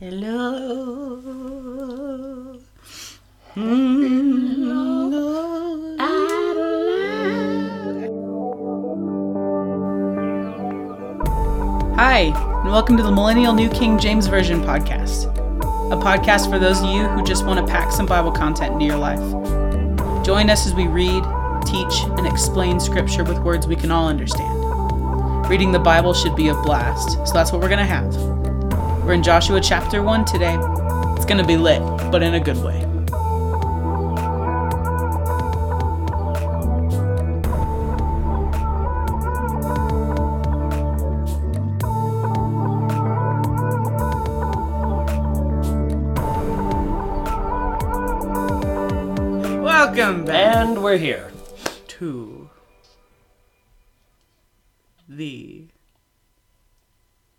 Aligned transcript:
Hello. 0.00 1.20
Hello. 3.54 3.96
Hi, 11.94 12.32
and 12.62 12.72
welcome 12.72 12.96
to 12.96 13.04
the 13.04 13.12
Millennial 13.12 13.54
New 13.54 13.70
King 13.70 13.96
James 13.96 14.26
Version 14.26 14.60
podcast, 14.62 15.26
a 15.92 15.96
podcast 15.96 16.50
for 16.50 16.58
those 16.58 16.82
of 16.82 16.90
you 16.90 17.06
who 17.06 17.22
just 17.22 17.46
want 17.46 17.64
to 17.64 17.72
pack 17.72 17.92
some 17.92 18.06
Bible 18.06 18.32
content 18.32 18.72
into 18.72 18.86
your 18.86 18.98
life. 18.98 19.20
Join 20.24 20.50
us 20.50 20.66
as 20.66 20.74
we 20.74 20.88
read, 20.88 21.22
teach, 21.64 22.02
and 22.18 22.26
explain 22.26 22.80
scripture 22.80 23.22
with 23.22 23.38
words 23.38 23.68
we 23.68 23.76
can 23.76 23.92
all 23.92 24.08
understand. 24.08 25.48
Reading 25.48 25.70
the 25.70 25.78
Bible 25.78 26.12
should 26.14 26.34
be 26.34 26.48
a 26.48 26.54
blast, 26.62 27.12
so 27.28 27.32
that's 27.32 27.52
what 27.52 27.62
we're 27.62 27.68
going 27.68 27.78
to 27.78 27.84
have. 27.84 28.43
We're 29.04 29.12
in 29.12 29.22
Joshua 29.22 29.60
chapter 29.60 30.02
1 30.02 30.24
today. 30.24 30.56
It's 31.14 31.26
going 31.26 31.36
to 31.36 31.44
be 31.46 31.58
lit, 31.58 31.82
but 32.10 32.22
in 32.22 32.36
a 32.36 32.40
good 32.40 32.56
way. 32.56 32.80
Welcome 49.60 50.24
back 50.24 50.56
And 50.56 50.82
we're 50.82 50.96
here. 50.96 51.30
to 51.88 52.48
the 55.06 55.68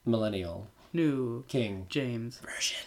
Millennial 0.05 0.67
new 0.93 1.34
King 1.47 1.85
James. 1.89 2.39
version. 2.39 2.85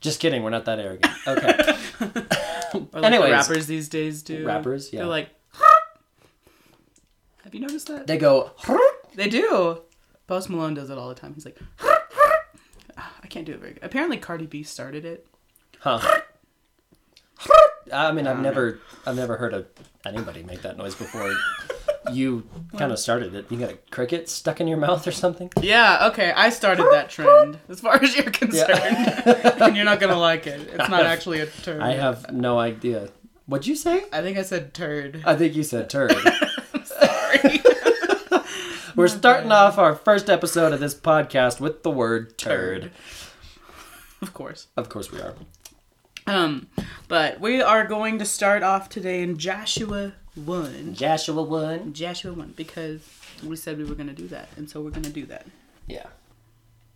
Just 0.00 0.18
kidding, 0.20 0.42
we're 0.42 0.50
not 0.50 0.64
that 0.64 0.78
arrogant. 0.78 1.12
Okay. 1.26 1.76
Or 2.74 3.02
like 3.02 3.12
Anyways. 3.12 3.28
the 3.28 3.32
rappers 3.32 3.66
these 3.66 3.90
days 3.90 4.22
do. 4.22 4.46
Rappers, 4.46 4.94
yeah. 4.94 5.00
They're 5.00 5.06
like. 5.08 5.28
Have 7.44 7.54
you 7.54 7.60
noticed 7.60 7.86
that? 7.88 8.06
they 8.06 8.16
go, 8.16 8.52
They 9.14 9.28
do. 9.28 9.82
Post 10.26 10.48
Malone 10.48 10.72
does 10.72 10.88
it 10.88 10.96
all 10.96 11.10
the 11.10 11.14
time. 11.14 11.34
He's 11.34 11.44
like. 11.44 11.58
Ah, 12.96 13.12
I 13.22 13.26
can't 13.26 13.44
do 13.44 13.52
it 13.52 13.60
very 13.60 13.74
good. 13.74 13.84
Apparently, 13.84 14.16
Cardi 14.16 14.46
B 14.46 14.62
started 14.62 15.04
it. 15.04 15.26
huh. 15.80 16.00
I 17.92 18.10
mean, 18.12 18.26
I've 18.26 18.36
um, 18.36 18.42
never, 18.42 18.78
I've 19.04 19.16
never 19.16 19.36
heard 19.36 19.52
of 19.52 19.66
anybody 20.06 20.42
make 20.42 20.62
that 20.62 20.76
noise 20.76 20.94
before. 20.94 21.32
You 22.10 22.44
kind 22.76 22.90
of 22.90 22.98
started 22.98 23.32
it. 23.32 23.46
You 23.48 23.58
got 23.58 23.70
a 23.70 23.76
cricket 23.92 24.28
stuck 24.28 24.60
in 24.60 24.66
your 24.66 24.76
mouth 24.76 25.06
or 25.06 25.12
something? 25.12 25.50
Yeah, 25.60 26.08
okay, 26.10 26.32
I 26.32 26.50
started 26.50 26.84
that 26.90 27.08
trend. 27.14 27.60
As 27.68 27.78
far 27.78 28.02
as 28.02 28.16
you're 28.16 28.28
concerned, 28.28 28.72
and 29.62 29.76
you're 29.76 29.84
not 29.84 30.00
gonna 30.00 30.18
like 30.18 30.48
it. 30.48 30.62
It's 30.62 30.88
not 30.90 31.06
actually 31.06 31.38
a 31.40 31.46
turd. 31.46 31.80
I 31.80 31.92
have 31.92 32.32
no 32.32 32.58
idea. 32.58 33.10
What'd 33.46 33.68
you 33.68 33.76
say? 33.76 34.02
I 34.12 34.20
think 34.20 34.36
I 34.36 34.42
said 34.42 34.74
turd. 34.74 35.22
I 35.24 35.36
think 35.36 35.54
you 35.54 35.62
said 35.62 35.88
turd. 35.88 36.12
Sorry. 36.84 37.60
We're 38.96 39.06
starting 39.06 39.52
off 39.52 39.78
our 39.78 39.94
first 39.94 40.28
episode 40.28 40.72
of 40.72 40.80
this 40.80 40.96
podcast 40.96 41.60
with 41.60 41.84
the 41.84 41.90
word 41.90 42.36
turd. 42.36 42.90
of 44.20 44.34
course. 44.34 44.66
Of 44.76 44.88
course 44.88 45.12
we 45.12 45.20
are. 45.20 45.36
Um, 46.26 46.68
but 47.08 47.40
we 47.40 47.60
are 47.60 47.86
going 47.86 48.18
to 48.18 48.24
start 48.24 48.62
off 48.62 48.88
today 48.88 49.22
in 49.22 49.38
Joshua 49.38 50.14
one. 50.34 50.94
Joshua 50.94 51.42
one. 51.42 51.92
Joshua 51.92 52.32
one 52.32 52.54
because 52.56 53.00
we 53.44 53.56
said 53.56 53.78
we 53.78 53.84
were 53.84 53.94
gonna 53.94 54.12
do 54.12 54.28
that, 54.28 54.48
and 54.56 54.70
so 54.70 54.80
we're 54.80 54.90
gonna 54.90 55.10
do 55.10 55.26
that. 55.26 55.46
Yeah. 55.86 56.06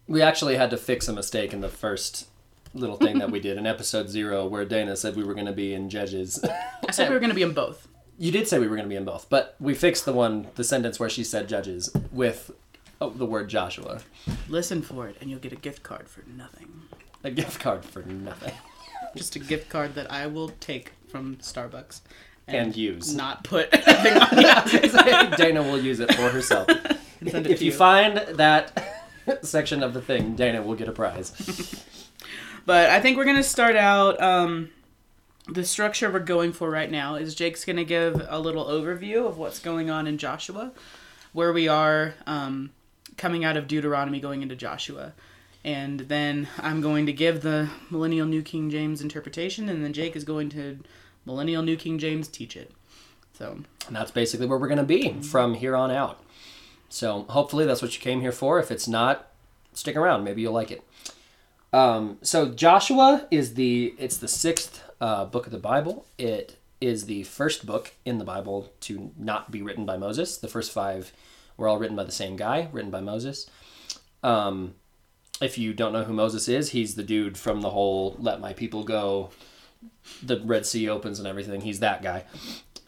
We 0.09 0.23
actually 0.23 0.57
had 0.57 0.71
to 0.71 0.77
fix 0.77 1.09
a 1.09 1.13
mistake 1.13 1.53
in 1.53 1.61
the 1.61 1.69
first 1.69 2.29
little 2.73 2.97
thing 2.97 3.19
that 3.19 3.31
we 3.31 3.41
did 3.41 3.57
in 3.59 3.67
episode 3.67 4.09
zero 4.09 4.47
where 4.47 4.65
Dana 4.65 4.97
said 4.97 5.17
we 5.17 5.25
were 5.25 5.35
going 5.35 5.47
to 5.47 5.53
be 5.53 5.75
in 5.75 5.91
Judges. 5.91 6.43
I 6.89 6.93
said 6.93 7.09
we 7.09 7.15
were 7.15 7.21
gonna 7.21 7.35
be 7.35 7.43
in 7.43 7.53
both. 7.53 7.89
you 8.19 8.31
did 8.31 8.47
say 8.49 8.59
we 8.59 8.69
were 8.69 8.77
going 8.77 8.89
to 8.89 8.93
be 8.93 8.97
in 8.97 9.05
both, 9.05 9.29
but 9.29 9.57
we 9.61 9.75
fixed 9.75 10.05
the 10.05 10.13
one, 10.13 10.49
the 10.55 10.65
sentence 10.65 10.99
where 11.01 11.11
she 11.11 11.25
said 11.25 11.49
Judges 11.49 11.91
with 12.13 12.51
oh, 13.01 13.11
the 13.11 13.27
word 13.27 13.49
Joshua. 13.49 14.01
Listen 14.49 14.83
for 14.83 15.09
it, 15.09 15.17
and 15.21 15.31
you'll 15.31 15.41
get 15.41 15.53
a 15.53 15.57
gift 15.57 15.83
card 15.83 16.09
for 16.09 16.23
nothing. 16.37 16.69
A 17.25 17.31
gift 17.31 17.61
card 17.61 17.85
for 17.85 18.03
nothing. 18.03 18.55
Just 19.17 19.37
a 19.37 19.39
gift 19.39 19.69
card 19.69 19.95
that 19.95 20.11
I 20.11 20.27
will 20.27 20.51
take 20.61 20.93
from 21.09 21.37
Starbucks 21.37 22.01
And 22.47 22.77
use. 22.77 23.15
not 23.15 23.45
put 23.45 23.69
anything 23.73 24.17
on 24.23 24.29
it. 24.33 25.37
Dana 25.39 25.63
will 25.63 25.81
use 25.81 26.01
it 26.01 26.13
for 26.15 26.29
herself. 26.29 26.69
it 27.21 27.47
if 27.47 27.61
you 27.63 27.73
you. 27.73 27.77
find 27.77 28.19
that 28.37 28.97
section 29.43 29.83
of 29.83 29.95
the 29.95 30.03
thing, 30.03 30.37
Dana 30.37 30.63
will 30.63 30.75
get 30.75 30.89
a 30.89 30.93
prize. 30.93 31.33
But 32.65 32.91
I 32.91 33.01
think 33.01 33.17
we're 33.17 33.25
gonna 33.25 33.43
start 33.43 33.77
out. 33.77 34.21
Um, 34.21 34.71
the 35.49 35.65
structure 35.65 36.11
we're 36.11 36.19
going 36.19 36.53
for 36.53 36.69
right 36.69 36.91
now 36.91 37.15
is 37.15 37.35
Jake's 37.35 37.65
gonna 37.65 37.85
give 37.85 38.21
a 38.29 38.39
little 38.41 38.65
overview 38.67 39.27
of 39.27 39.39
what's 39.39 39.61
going 39.61 39.89
on 39.91 40.07
in 40.09 40.19
Joshua, 40.19 40.73
where 41.33 41.53
we 41.53 41.69
are 41.69 42.15
um, 42.27 42.71
coming 43.17 43.45
out 43.45 43.57
of 43.57 43.69
Deuteronomy, 43.69 44.19
going 44.21 44.43
into 44.43 44.57
Joshua, 44.57 45.13
and 45.67 46.01
then 46.01 46.47
I'm 46.59 46.81
going 46.81 47.07
to 47.07 47.13
give 47.13 47.43
the 47.43 47.69
Millennial 47.91 48.27
New 48.27 48.43
King 48.43 48.71
James 48.71 49.03
interpretation, 49.03 49.69
and 49.69 49.85
then 49.85 49.93
Jake 49.93 50.15
is 50.15 50.23
going 50.23 50.49
to 50.51 50.79
Millennial 51.27 51.63
New 51.63 51.77
King 51.77 51.99
James 51.99 52.29
teach 52.29 52.57
it. 52.57 52.71
So 53.37 53.59
And 53.89 53.97
that's 53.97 54.13
basically 54.13 54.47
where 54.47 54.59
we're 54.59 54.69
going 54.69 54.79
to 54.79 54.85
be 54.85 55.21
from 55.21 55.55
here 55.55 55.75
on 55.75 55.91
out. 55.91 56.23
So 56.89 57.23
hopefully 57.29 57.67
that's 57.67 57.83
what 57.83 57.95
you 57.97 58.01
came 58.01 58.21
here 58.21 58.31
for. 58.31 58.61
If 58.61 58.71
it's 58.71 58.87
not, 58.87 59.29
stick 59.73 59.97
around. 59.97 60.23
Maybe 60.23 60.43
you'll 60.43 60.53
like 60.53 60.71
it. 60.71 60.85
Um, 61.73 62.19
so 62.23 62.49
Joshua 62.49 63.27
is 63.33 63.55
the 63.55 63.93
it's 63.99 64.19
the 64.19 64.29
sixth 64.29 64.85
uh, 65.01 65.25
book 65.25 65.47
of 65.47 65.53
the 65.53 65.59
Bible. 65.59 66.07
It 66.17 66.57
is 66.81 67.07
the 67.07 67.25
first 67.25 67.67
book 67.67 67.93
in 68.05 68.19
the 68.19 68.25
Bible 68.25 68.73
to 68.83 69.11
not 69.19 69.51
be 69.51 69.63
written 69.63 69.85
by 69.85 69.97
Moses. 69.97 70.37
The 70.37 70.49
first 70.49 70.71
five 70.71 71.13
were 71.57 71.67
all 71.67 71.79
written 71.79 71.97
by 71.97 72.05
the 72.05 72.13
same 72.13 72.37
guy, 72.37 72.69
written 72.73 72.93
by 72.93 73.01
Moses. 73.01 73.51
Um, 74.23 74.75
if 75.41 75.59
you 75.59 75.75
don't 75.75 75.93
know 75.93 76.05
who 76.05 76.13
Moses 76.13 76.49
is, 76.49 76.71
he's 76.71 76.95
the 76.95 77.03
dude 77.03 77.37
from 77.37 77.61
the 77.61 77.71
whole 77.71 78.17
"Let 78.19 78.41
my 78.41 78.53
people 78.53 78.85
go." 78.85 79.31
The 80.23 80.41
Red 80.41 80.67
Sea 80.67 80.89
opens 80.89 81.19
and 81.19 81.29
everything. 81.29 81.61
He's 81.61 81.81
that 81.81 82.03
guy. 82.03 82.25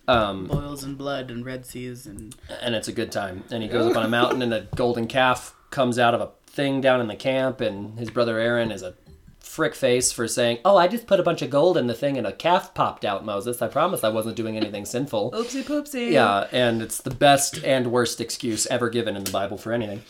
Um, 0.08 0.46
boils 0.46 0.82
and 0.84 0.96
blood 0.96 1.30
and 1.30 1.44
red 1.44 1.66
seas 1.66 2.06
and 2.06 2.34
and 2.62 2.74
it's 2.74 2.88
a 2.88 2.92
good 2.92 3.12
time. 3.12 3.44
And 3.50 3.62
he 3.62 3.68
goes 3.68 3.90
up 3.90 3.96
on 3.96 4.04
a 4.04 4.08
mountain, 4.08 4.40
and 4.40 4.54
a 4.54 4.62
golden 4.74 5.06
calf 5.06 5.54
comes 5.70 5.98
out 5.98 6.14
of 6.14 6.20
a 6.20 6.30
thing 6.46 6.80
down 6.80 7.00
in 7.00 7.08
the 7.08 7.16
camp, 7.16 7.60
and 7.60 7.98
his 7.98 8.10
brother 8.10 8.38
Aaron 8.38 8.72
is 8.72 8.82
a 8.82 8.94
frick 9.38 9.74
face 9.74 10.10
for 10.10 10.26
saying, 10.26 10.58
"Oh, 10.64 10.78
I 10.78 10.88
just 10.88 11.06
put 11.06 11.20
a 11.20 11.22
bunch 11.22 11.42
of 11.42 11.50
gold 11.50 11.76
in 11.76 11.88
the 11.88 11.94
thing, 11.94 12.16
and 12.16 12.26
a 12.26 12.32
calf 12.32 12.72
popped 12.72 13.04
out." 13.04 13.24
Moses, 13.24 13.60
I 13.60 13.68
promise 13.68 14.02
I 14.02 14.08
wasn't 14.08 14.36
doing 14.36 14.56
anything 14.56 14.86
sinful. 14.86 15.32
oopsie 15.36 15.62
poopsie. 15.62 16.12
Yeah, 16.12 16.46
and 16.52 16.80
it's 16.80 17.02
the 17.02 17.10
best 17.10 17.62
and 17.62 17.88
worst 17.88 18.18
excuse 18.18 18.66
ever 18.68 18.88
given 18.88 19.14
in 19.14 19.24
the 19.24 19.30
Bible 19.30 19.58
for 19.58 19.74
anything. 19.74 20.02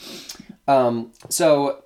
Um, 0.68 1.12
so 1.28 1.82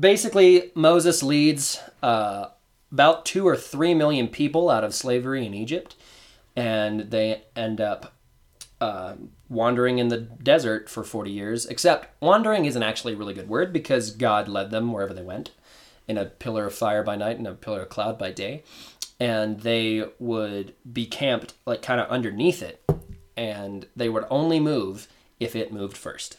basically, 0.00 0.72
Moses 0.74 1.22
leads 1.22 1.80
uh, 2.02 2.46
about 2.90 3.26
two 3.26 3.46
or 3.46 3.56
three 3.56 3.94
million 3.94 4.28
people 4.28 4.70
out 4.70 4.82
of 4.82 4.94
slavery 4.94 5.46
in 5.46 5.54
Egypt, 5.54 5.94
and 6.56 7.10
they 7.10 7.42
end 7.54 7.80
up 7.80 8.14
uh, 8.80 9.14
wandering 9.48 9.98
in 9.98 10.08
the 10.08 10.18
desert 10.18 10.88
for 10.88 11.04
40 11.04 11.30
years. 11.30 11.66
Except, 11.66 12.08
wandering 12.20 12.64
isn't 12.64 12.82
actually 12.82 13.12
a 13.12 13.16
really 13.16 13.34
good 13.34 13.48
word 13.48 13.72
because 13.72 14.10
God 14.10 14.48
led 14.48 14.70
them 14.70 14.92
wherever 14.92 15.12
they 15.12 15.22
went 15.22 15.50
in 16.08 16.16
a 16.18 16.24
pillar 16.24 16.66
of 16.66 16.74
fire 16.74 17.04
by 17.04 17.14
night 17.14 17.38
and 17.38 17.46
a 17.46 17.54
pillar 17.54 17.82
of 17.82 17.88
cloud 17.90 18.18
by 18.18 18.32
day. 18.32 18.64
And 19.20 19.60
they 19.60 20.06
would 20.18 20.74
be 20.90 21.04
camped 21.04 21.52
like 21.66 21.82
kind 21.82 22.00
of 22.00 22.08
underneath 22.08 22.62
it, 22.62 22.82
and 23.36 23.86
they 23.94 24.08
would 24.08 24.24
only 24.30 24.58
move 24.58 25.08
if 25.38 25.54
it 25.54 25.72
moved 25.72 25.96
first, 25.96 26.38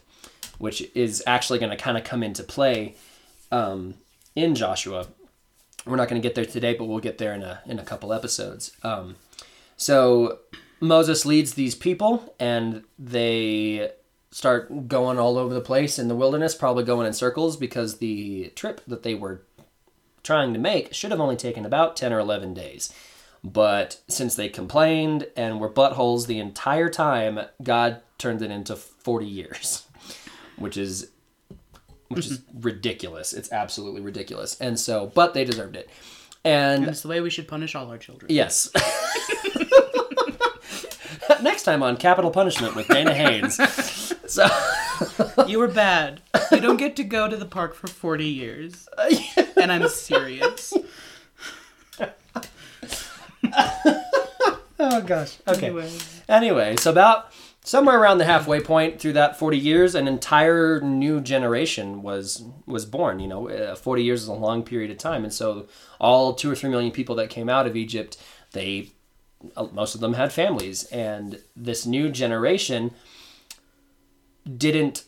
which 0.57 0.89
is 0.95 1.23
actually 1.27 1.59
going 1.59 1.69
to 1.69 1.77
kind 1.77 1.97
of 1.97 2.03
come 2.03 2.23
into 2.23 2.43
play 2.43 2.95
um, 3.51 3.95
in 4.35 4.55
Joshua. 4.55 5.07
We're 5.85 5.95
not 5.95 6.09
going 6.09 6.21
to 6.21 6.27
get 6.27 6.35
there 6.35 6.45
today, 6.45 6.75
but 6.75 6.85
we'll 6.85 6.99
get 6.99 7.17
there 7.17 7.33
in 7.33 7.41
a 7.41 7.61
in 7.65 7.79
a 7.79 7.83
couple 7.83 8.13
episodes. 8.13 8.71
Um, 8.83 9.15
so 9.77 10.39
Moses 10.79 11.25
leads 11.25 11.53
these 11.55 11.75
people, 11.75 12.35
and 12.39 12.83
they 12.99 13.91
start 14.31 14.87
going 14.87 15.19
all 15.19 15.37
over 15.37 15.53
the 15.53 15.61
place 15.61 15.99
in 15.99 16.07
the 16.07 16.15
wilderness, 16.15 16.55
probably 16.55 16.83
going 16.83 17.05
in 17.05 17.13
circles 17.13 17.57
because 17.57 17.97
the 17.97 18.51
trip 18.55 18.81
that 18.87 19.03
they 19.03 19.13
were 19.13 19.43
trying 20.23 20.53
to 20.53 20.59
make 20.59 20.93
should 20.93 21.11
have 21.11 21.19
only 21.19 21.35
taken 21.35 21.65
about 21.65 21.95
10 21.95 22.13
or 22.13 22.19
11 22.19 22.53
days. 22.53 22.93
But 23.43 24.01
since 24.07 24.35
they 24.35 24.49
complained 24.49 25.27
and 25.35 25.59
were 25.59 25.69
buttholes 25.69 26.27
the 26.27 26.39
entire 26.39 26.89
time, 26.89 27.39
God 27.61 28.01
turned 28.17 28.41
it 28.41 28.51
into 28.51 28.75
40 28.75 29.25
years, 29.25 29.87
which 30.57 30.77
is 30.77 31.09
which 32.13 32.27
is 32.27 32.39
mm-hmm. 32.39 32.61
ridiculous. 32.61 33.33
It's 33.33 33.51
absolutely 33.51 34.01
ridiculous. 34.01 34.59
And 34.59 34.79
so, 34.79 35.11
but 35.13 35.33
they 35.33 35.43
deserved 35.43 35.75
it. 35.75 35.89
And 36.43 36.87
That's 36.87 37.01
the 37.01 37.07
way 37.07 37.21
we 37.21 37.29
should 37.29 37.47
punish 37.47 37.75
all 37.75 37.89
our 37.89 37.97
children. 37.97 38.31
Yes. 38.31 38.69
next 41.41 41.63
time 41.63 41.83
on 41.83 41.97
Capital 41.97 42.31
Punishment 42.31 42.75
with 42.75 42.87
Dana 42.87 43.13
Haynes. 43.13 43.59
So, 44.31 44.47
You 45.45 45.59
were 45.59 45.67
bad. 45.67 46.21
You 46.53 46.61
don't 46.61 46.77
get 46.77 46.95
to 46.95 47.03
go 47.03 47.27
to 47.27 47.35
the 47.35 47.45
park 47.45 47.73
for 47.75 47.87
40 47.87 48.25
years. 48.25 48.87
And 49.57 49.69
I'm 49.69 49.89
serious. 49.89 50.73
oh 54.79 55.01
gosh. 55.05 55.37
Okay. 55.49 55.67
Anyway. 55.67 55.91
Anyway, 56.29 56.75
so 56.77 56.91
about 56.91 57.33
somewhere 57.63 57.99
around 57.99 58.17
the 58.17 58.25
halfway 58.25 58.59
point 58.59 58.99
through 58.99 59.13
that 59.13 59.37
40 59.37 59.57
years, 59.57 59.95
an 59.95 60.07
entire 60.07 60.81
new 60.81 61.21
generation 61.21 62.01
was 62.01 62.43
was 62.65 62.85
born. 62.85 63.19
You 63.19 63.27
know, 63.27 63.49
uh, 63.49 63.75
40 63.75 64.03
years 64.03 64.23
is 64.23 64.27
a 64.27 64.33
long 64.33 64.63
period 64.63 64.91
of 64.91 64.97
time, 64.97 65.23
and 65.23 65.33
so 65.33 65.67
all 65.99 66.33
two 66.33 66.51
or 66.51 66.55
three 66.55 66.69
million 66.69 66.91
people 66.91 67.15
that 67.15 67.29
came 67.29 67.49
out 67.49 67.67
of 67.67 67.75
Egypt, 67.75 68.17
they 68.51 68.91
uh, 69.55 69.67
most 69.71 69.95
of 69.95 70.01
them 70.01 70.13
had 70.13 70.31
families, 70.31 70.83
and 70.85 71.39
this 71.55 71.85
new 71.85 72.09
generation 72.09 72.91
didn't 74.57 75.03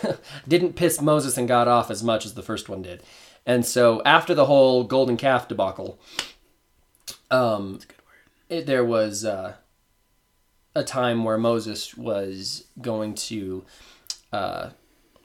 didn't 0.48 0.74
piss 0.74 1.00
Moses 1.00 1.36
and 1.36 1.48
God 1.48 1.68
off 1.68 1.90
as 1.90 2.02
much 2.02 2.24
as 2.24 2.34
the 2.34 2.42
first 2.42 2.68
one 2.68 2.82
did. 2.82 3.02
And 3.44 3.66
so 3.66 4.02
after 4.04 4.34
the 4.34 4.46
whole 4.46 4.84
golden 4.84 5.16
calf 5.16 5.48
debacle, 5.48 5.98
um, 7.30 7.80
it, 8.48 8.66
there 8.66 8.84
was 8.84 9.24
uh, 9.24 9.54
a 10.74 10.82
time 10.82 11.24
where 11.24 11.38
Moses 11.38 11.96
was 11.96 12.64
going 12.80 13.14
to 13.14 13.64
uh, 14.32 14.70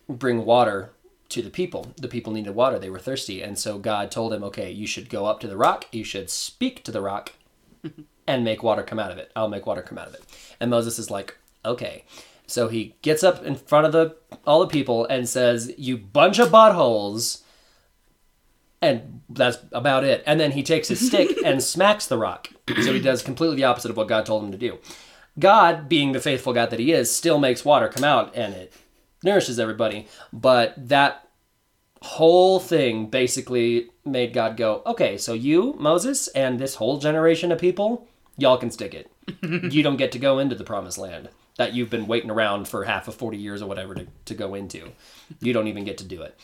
bring 0.10 0.46
water 0.46 0.92
to 1.30 1.42
the 1.42 1.50
people. 1.50 1.94
The 1.98 2.08
people 2.08 2.34
needed 2.34 2.56
water; 2.56 2.80
they 2.80 2.90
were 2.90 3.00
thirsty, 3.00 3.42
and 3.42 3.58
so 3.58 3.78
God 3.78 4.12
told 4.12 4.34
him, 4.34 4.44
"Okay, 4.44 4.72
you 4.72 4.88
should 4.88 5.10
go 5.10 5.26
up 5.26 5.40
to 5.42 5.48
the 5.48 5.58
rock. 5.58 5.86
You 5.92 6.04
should 6.04 6.30
speak 6.30 6.84
to 6.84 6.92
the 6.92 7.02
rock, 7.02 7.34
and 8.28 8.44
make 8.44 8.64
water 8.64 8.84
come 8.84 9.00
out 9.00 9.12
of 9.12 9.18
it. 9.18 9.32
I'll 9.36 9.50
make 9.50 9.66
water 9.66 9.82
come 9.82 9.98
out 9.98 10.08
of 10.08 10.14
it." 10.14 10.24
And 10.60 10.70
Moses 10.70 11.00
is 11.00 11.12
like, 11.12 11.38
"Okay." 11.66 12.04
So 12.50 12.70
he 12.70 12.96
gets 13.02 13.24
up 13.24 13.44
in 13.44 13.56
front 13.56 13.86
of 13.86 13.92
the 13.92 14.16
all 14.46 14.60
the 14.60 14.68
people 14.68 15.06
and 15.06 15.28
says, 15.28 15.74
"You 15.78 15.98
bunch 15.98 16.40
of 16.40 16.50
buttholes." 16.50 17.44
and 18.82 19.22
that's 19.30 19.58
about 19.72 20.04
it. 20.04 20.24
And 20.26 20.40
then 20.40 20.52
he 20.52 20.64
takes 20.64 20.88
his 20.88 21.06
stick 21.06 21.38
and 21.46 21.64
smacks 21.64 22.06
the 22.08 22.18
rock. 22.18 22.50
So 22.68 22.94
he 22.94 23.00
does 23.00 23.24
completely 23.24 23.56
the 23.56 23.64
opposite 23.64 23.92
of 23.92 23.98
what 23.98 24.08
God 24.08 24.26
told 24.26 24.44
him 24.44 24.52
to 24.52 24.58
do. 24.58 24.78
God, 25.40 25.88
being 25.88 26.12
the 26.12 26.20
faithful 26.20 26.54
God 26.54 26.70
that 26.72 26.80
he 26.80 26.92
is, 26.92 27.14
still 27.14 27.40
makes 27.40 27.66
water 27.66 27.88
come 27.88 28.04
out 28.04 28.36
and 28.36 28.54
it 28.54 28.74
nourishes 29.24 29.60
everybody. 29.60 30.08
But 30.34 30.74
that 30.90 31.28
whole 32.02 32.60
thing 32.60 33.08
basically 33.08 33.90
made 34.06 34.34
God 34.34 34.58
go, 34.58 34.82
okay, 34.86 35.18
so 35.18 35.34
you, 35.34 35.76
Moses, 35.78 36.28
and 36.30 36.60
this 36.60 36.76
whole 36.76 36.98
generation 36.98 37.52
of 37.52 37.60
people, 37.60 38.08
y'all 38.38 38.58
can 38.58 38.72
stick 38.72 38.94
it. 38.94 39.12
you 39.74 39.84
don't 39.84 39.98
get 39.98 40.12
to 40.14 40.20
go 40.20 40.40
into 40.40 40.56
the 40.56 40.64
promised 40.64 40.98
land 40.98 41.30
that 41.58 41.74
you've 41.74 41.90
been 41.90 42.08
waiting 42.08 42.32
around 42.32 42.68
for 42.68 42.86
half 42.86 43.08
of 43.08 43.16
40 43.16 43.38
years 43.38 43.62
or 43.62 43.68
whatever 43.68 43.96
to, 43.96 44.08
to 44.26 44.34
go 44.34 44.54
into. 44.54 44.92
You 45.42 45.54
don't 45.54 45.68
even 45.68 45.84
get 45.84 45.98
to 45.98 46.06
do 46.06 46.22
it. 46.22 46.40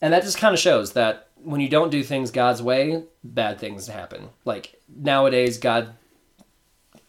And 0.00 0.12
that 0.12 0.22
just 0.22 0.38
kind 0.38 0.54
of 0.54 0.60
shows 0.60 0.92
that 0.92 1.28
when 1.42 1.60
you 1.60 1.68
don't 1.68 1.90
do 1.90 2.02
things 2.02 2.30
God's 2.30 2.62
way, 2.62 3.04
bad 3.22 3.58
things 3.58 3.86
happen. 3.86 4.30
Like 4.44 4.80
nowadays, 4.88 5.58
God 5.58 5.94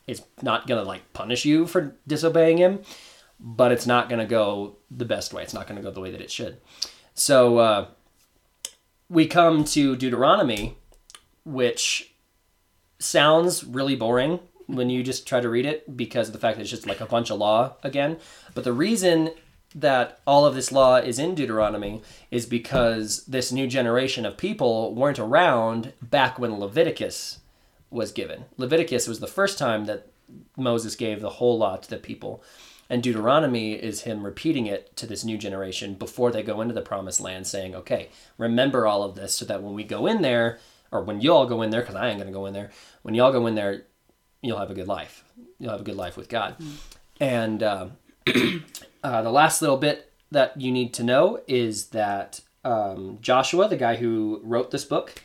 is 0.07 0.23
not 0.41 0.67
gonna 0.67 0.83
like 0.83 1.13
punish 1.13 1.45
you 1.45 1.67
for 1.67 1.95
disobeying 2.07 2.57
Him, 2.57 2.81
but 3.39 3.71
it's 3.71 3.85
not 3.85 4.09
gonna 4.09 4.25
go 4.25 4.77
the 4.91 5.05
best 5.05 5.33
way. 5.33 5.43
It's 5.43 5.53
not 5.53 5.67
gonna 5.67 5.81
go 5.81 5.91
the 5.91 6.01
way 6.01 6.11
that 6.11 6.21
it 6.21 6.31
should. 6.31 6.57
So 7.13 7.57
uh, 7.57 7.87
we 9.09 9.27
come 9.27 9.63
to 9.65 9.95
Deuteronomy, 9.95 10.77
which 11.43 12.13
sounds 12.99 13.63
really 13.63 13.95
boring 13.95 14.39
when 14.67 14.89
you 14.89 15.03
just 15.03 15.27
try 15.27 15.39
to 15.39 15.49
read 15.49 15.65
it 15.65 15.95
because 15.95 16.27
of 16.27 16.33
the 16.33 16.39
fact 16.39 16.57
that 16.57 16.61
it's 16.61 16.71
just 16.71 16.87
like 16.87 17.01
a 17.01 17.05
bunch 17.05 17.29
of 17.29 17.37
law 17.37 17.75
again. 17.83 18.17
But 18.53 18.63
the 18.63 18.73
reason 18.73 19.31
that 19.75 20.19
all 20.25 20.45
of 20.45 20.55
this 20.55 20.71
law 20.71 20.95
is 20.95 21.19
in 21.19 21.35
Deuteronomy 21.35 22.01
is 22.31 22.45
because 22.45 23.25
this 23.25 23.51
new 23.51 23.67
generation 23.67 24.25
of 24.25 24.37
people 24.37 24.95
weren't 24.95 25.19
around 25.19 25.93
back 26.01 26.39
when 26.39 26.59
Leviticus 26.59 27.39
was 27.95 28.11
given. 28.11 28.45
Leviticus 28.57 29.07
was 29.07 29.19
the 29.19 29.27
first 29.27 29.57
time 29.57 29.85
that 29.85 30.07
Moses 30.57 30.95
gave 30.95 31.21
the 31.21 31.31
whole 31.31 31.57
law 31.57 31.77
to 31.77 31.89
the 31.89 31.97
people. 31.97 32.43
And 32.89 33.01
Deuteronomy 33.01 33.73
is 33.73 34.01
him 34.01 34.23
repeating 34.23 34.67
it 34.67 34.95
to 34.97 35.07
this 35.07 35.23
new 35.23 35.37
generation 35.37 35.95
before 35.95 36.31
they 36.31 36.43
go 36.43 36.61
into 36.61 36.73
the 36.73 36.81
promised 36.81 37.19
land, 37.19 37.47
saying, 37.47 37.73
okay, 37.73 38.09
remember 38.37 38.85
all 38.85 39.01
of 39.01 39.15
this 39.15 39.33
so 39.33 39.45
that 39.45 39.63
when 39.63 39.73
we 39.73 39.83
go 39.83 40.05
in 40.05 40.21
there, 40.21 40.59
or 40.91 41.01
when 41.03 41.21
y'all 41.21 41.47
go 41.47 41.63
in 41.63 41.71
there, 41.71 41.81
because 41.81 41.95
I 41.95 42.09
ain't 42.09 42.19
going 42.19 42.31
to 42.31 42.37
go 42.37 42.45
in 42.45 42.53
there, 42.53 42.69
when 43.01 43.15
y'all 43.15 43.31
go 43.31 43.47
in 43.47 43.55
there, 43.55 43.85
you'll 44.41 44.59
have 44.59 44.69
a 44.69 44.75
good 44.75 44.87
life. 44.87 45.23
You'll 45.57 45.71
have 45.71 45.81
a 45.81 45.85
good 45.85 45.95
life 45.95 46.15
with 46.15 46.29
God. 46.29 46.57
And 47.19 47.63
uh, 47.63 47.87
uh, 49.03 49.21
the 49.21 49.31
last 49.31 49.61
little 49.61 49.77
bit 49.77 50.11
that 50.31 50.59
you 50.59 50.71
need 50.71 50.93
to 50.95 51.03
know 51.03 51.41
is 51.47 51.87
that 51.87 52.41
um, 52.63 53.17
Joshua, 53.21 53.67
the 53.67 53.77
guy 53.77 53.95
who 53.95 54.41
wrote 54.43 54.71
this 54.71 54.85
book, 54.85 55.21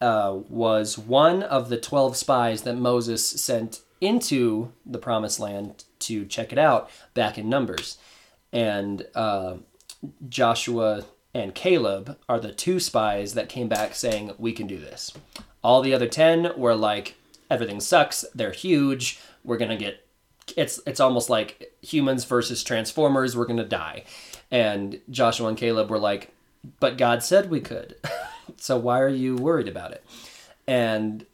uh, 0.00 0.38
was 0.48 0.98
one 0.98 1.42
of 1.42 1.68
the 1.68 1.78
12 1.78 2.16
spies 2.16 2.62
that 2.62 2.76
Moses 2.76 3.28
sent 3.28 3.80
into 4.00 4.72
the 4.84 4.98
promised 4.98 5.40
land 5.40 5.84
to 6.00 6.26
check 6.26 6.52
it 6.52 6.58
out 6.58 6.90
back 7.14 7.38
in 7.38 7.48
Numbers. 7.48 7.98
And 8.52 9.06
uh, 9.14 9.56
Joshua 10.28 11.04
and 11.34 11.54
Caleb 11.54 12.18
are 12.28 12.40
the 12.40 12.52
two 12.52 12.80
spies 12.80 13.34
that 13.34 13.48
came 13.48 13.68
back 13.68 13.94
saying, 13.94 14.32
We 14.38 14.52
can 14.52 14.66
do 14.66 14.78
this. 14.78 15.12
All 15.62 15.82
the 15.82 15.94
other 15.94 16.08
10 16.08 16.52
were 16.56 16.74
like, 16.74 17.16
Everything 17.50 17.80
sucks. 17.80 18.24
They're 18.34 18.52
huge. 18.52 19.20
We're 19.44 19.56
going 19.56 19.70
to 19.70 19.76
get. 19.76 20.06
It's, 20.56 20.80
it's 20.86 21.00
almost 21.00 21.28
like 21.28 21.72
humans 21.82 22.24
versus 22.24 22.62
transformers. 22.62 23.36
We're 23.36 23.46
to 23.46 23.64
die. 23.64 24.04
And 24.50 25.00
Joshua 25.10 25.48
and 25.48 25.58
Caleb 25.58 25.90
were 25.90 25.98
like, 25.98 26.32
But 26.80 26.98
God 26.98 27.22
said 27.22 27.50
we 27.50 27.60
could. 27.60 27.96
so 28.58 28.76
why 28.76 29.00
are 29.00 29.08
you 29.08 29.36
worried 29.36 29.68
about 29.68 29.92
it? 29.92 30.04
And 30.66 31.26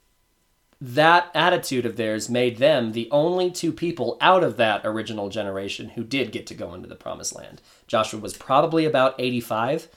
that 0.81 1.31
attitude 1.33 1.87
of 1.87 1.97
theirs 1.97 2.29
made 2.29 2.59
them 2.59 2.91
the 2.91 3.09
only 3.13 3.51
two 3.53 3.73
people 3.73 4.19
out 4.21 4.43
of 4.43 4.57
that 4.57 4.81
original 4.85 5.29
generation 5.29 5.91
who 5.91 6.03
did 6.03 6.33
get 6.33 6.45
to 6.49 6.55
go 6.55 6.75
into 6.75 6.89
the 6.89 6.97
promised 6.97 7.37
land. 7.37 7.63
Joshua 7.87 8.19
was 8.19 8.37
probably 8.37 8.85
about 8.85 9.15
85 9.19 9.89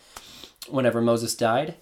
whenever 0.70 1.02
Moses 1.02 1.34
died 1.36 1.76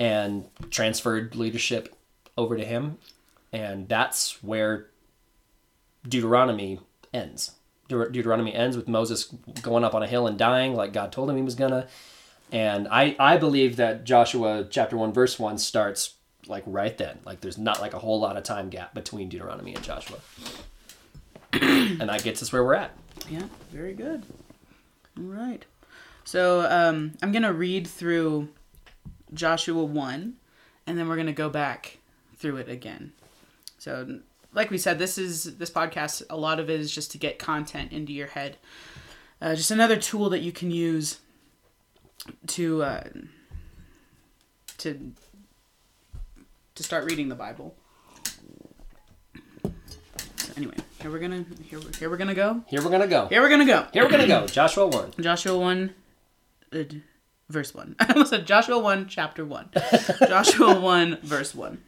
and 0.00 0.46
transferred 0.70 1.36
leadership 1.36 1.94
over 2.36 2.56
to 2.56 2.64
him. 2.64 2.98
And 3.52 3.88
that's 3.88 4.42
where 4.42 4.88
Deuteronomy 6.08 6.80
ends. 7.12 7.52
Deut- 7.88 8.10
Deuteronomy 8.10 8.54
ends 8.54 8.76
with 8.76 8.88
Moses 8.88 9.24
going 9.62 9.84
up 9.84 9.94
on 9.94 10.02
a 10.02 10.08
hill 10.08 10.26
and 10.26 10.38
dying 10.38 10.74
like 10.74 10.92
God 10.92 11.12
told 11.12 11.30
him 11.30 11.36
he 11.36 11.42
was 11.42 11.54
gonna. 11.54 11.86
And 12.52 12.88
I, 12.88 13.16
I 13.18 13.36
believe 13.36 13.76
that 13.76 14.04
Joshua 14.04 14.66
chapter 14.68 14.96
1 14.96 15.12
verse 15.12 15.38
1 15.38 15.58
starts 15.58 16.14
like 16.46 16.64
right 16.66 16.96
then. 16.96 17.18
Like 17.24 17.40
there's 17.40 17.58
not 17.58 17.80
like 17.80 17.94
a 17.94 17.98
whole 17.98 18.20
lot 18.20 18.36
of 18.36 18.42
time 18.42 18.70
gap 18.70 18.94
between 18.94 19.28
Deuteronomy 19.28 19.74
and 19.74 19.84
Joshua. 19.84 20.18
and 21.52 22.08
that 22.08 22.22
gets 22.22 22.42
us 22.42 22.52
where 22.52 22.64
we're 22.64 22.74
at. 22.74 22.92
Yeah, 23.28 23.44
very 23.70 23.94
good. 23.94 24.24
All 25.18 25.24
right. 25.24 25.64
So 26.24 26.62
um, 26.62 27.12
I'm 27.22 27.32
going 27.32 27.42
to 27.42 27.52
read 27.52 27.86
through 27.86 28.48
Joshua 29.34 29.82
1, 29.82 30.34
and 30.86 30.98
then 30.98 31.08
we're 31.08 31.16
going 31.16 31.26
to 31.26 31.32
go 31.32 31.48
back 31.48 31.98
through 32.36 32.56
it 32.56 32.68
again. 32.68 33.12
So, 33.78 34.20
like 34.52 34.70
we 34.70 34.78
said, 34.78 34.98
this 34.98 35.18
is 35.18 35.56
this 35.56 35.70
podcast. 35.70 36.22
A 36.30 36.36
lot 36.36 36.60
of 36.60 36.68
it 36.68 36.80
is 36.80 36.92
just 36.92 37.10
to 37.12 37.18
get 37.18 37.38
content 37.38 37.92
into 37.92 38.12
your 38.12 38.28
head. 38.28 38.58
Uh, 39.40 39.54
just 39.54 39.70
another 39.70 39.96
tool 39.96 40.28
that 40.30 40.40
you 40.40 40.52
can 40.52 40.70
use 40.70 41.18
to 42.48 42.82
uh, 42.82 43.04
to 44.78 45.12
to 46.74 46.82
start 46.82 47.04
reading 47.04 47.28
the 47.28 47.34
Bible. 47.34 47.74
So 49.62 50.52
anyway, 50.56 50.74
here 51.00 51.10
we're 51.10 51.18
gonna 51.18 51.44
here, 51.62 51.78
we're- 51.78 51.92
here 51.98 52.10
we're 52.10 52.16
gonna 52.16 52.34
go. 52.34 52.62
Here 52.68 52.82
we're 52.82 52.90
gonna 52.90 53.06
go. 53.06 53.26
Here 53.28 53.40
we're 53.42 53.48
gonna 53.48 53.66
go. 53.66 53.86
Here 53.92 54.02
we're 54.04 54.10
gonna 54.10 54.26
go. 54.26 54.46
Joshua 54.46 54.86
1. 54.86 55.14
Joshua 55.20 55.58
1, 55.58 55.94
uh, 56.72 56.78
verse 57.48 57.74
1. 57.74 57.96
I 58.00 58.06
almost 58.12 58.30
said 58.30 58.46
Joshua 58.46 58.78
1, 58.78 59.08
chapter 59.08 59.44
1. 59.44 59.70
Joshua 60.28 60.78
1, 60.80 61.18
verse 61.22 61.54
1. 61.54 61.78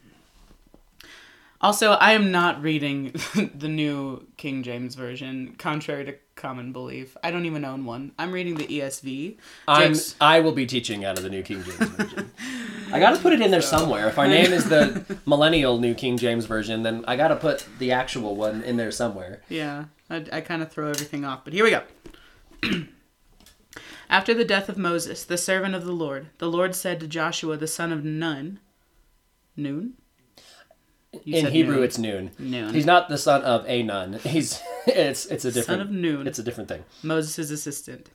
Also, 1.63 1.93
I 1.93 2.13
am 2.13 2.33
not 2.33 2.61
reading 2.61 3.15
the 3.55 3.69
new 3.69 4.27
King 4.37 4.65
James 4.65 4.97
Version, 4.97 5.55
contrary 5.59 6.05
to 6.07 6.17
common 6.35 6.73
belief. 6.73 7.17
I 7.23 7.31
don't 7.31 7.47
even 7.47 7.65
own 7.65 7.85
one. 7.85 8.11
I'm 8.19 8.33
reading 8.33 8.57
the 8.57 8.67
ESV. 8.67 9.37
I'm, 9.69 9.93
Jake's- 9.95 10.17
I 10.21 10.41
will 10.41 10.51
be 10.53 10.67
teaching 10.67 11.05
out 11.05 11.17
of 11.19 11.23
the 11.23 11.31
New 11.31 11.43
King 11.43 11.63
James 11.63 11.77
Version. 11.77 12.33
I 12.93 12.99
gotta 12.99 13.19
put 13.21 13.33
it 13.33 13.41
in 13.41 13.51
there 13.53 13.63
somewhere. 13.63 14.09
If 14.09 14.19
our 14.19 14.27
name 14.27 14.53
is 14.53 14.69
the 14.69 15.05
Millennial 15.25 15.79
New 15.79 15.95
King 15.95 16.19
James 16.19 16.47
Version, 16.47 16.83
then 16.83 17.05
I 17.07 17.17
gotta 17.17 17.37
put 17.37 17.65
the 17.79 17.93
actual 17.93 18.35
one 18.35 18.63
in 18.65 18.77
there 18.77 18.91
somewhere. 18.91 19.41
Yeah, 19.49 19.85
I, 20.11 20.25
I 20.33 20.41
kind 20.41 20.63
of 20.63 20.73
throw 20.73 20.89
everything 20.89 21.25
off. 21.25 21.45
But 21.45 21.53
here 21.53 21.65
we 21.65 21.71
go. 21.71 21.83
After 24.11 24.35
the 24.35 24.45
death 24.45 24.69
of 24.69 24.77
Moses, 24.77 25.25
the 25.25 25.39
servant 25.39 25.75
of 25.75 25.85
the 25.87 25.93
Lord, 25.93 26.27
the 26.39 26.51
Lord 26.51 26.75
said 26.75 27.01
to 27.01 27.07
Joshua 27.07 27.57
the 27.57 27.67
son 27.67 27.93
of 27.93 28.05
Nun, 28.05 28.61
Nun? 29.57 29.95
You 31.25 31.37
In 31.37 31.47
Hebrew, 31.47 31.77
noon. 31.77 31.85
it's 31.85 31.99
noon. 31.99 32.31
Noon. 32.39 32.75
He's 32.75 32.87
not 32.87 33.09
the 33.09 33.19
son 33.19 33.43
of 33.43 33.65
a 33.69 33.83
nun. 33.83 34.15
He's 34.25 34.61
it's 34.87 35.27
it's 35.27 35.45
a 35.45 35.53
different 35.53 35.81
Son 35.81 35.81
of 35.81 35.91
Noon. 35.91 36.27
It's 36.27 36.39
a 36.39 36.43
different 36.43 36.69
thing. 36.69 36.85
Moses' 37.03 37.51
assistant. 37.51 38.11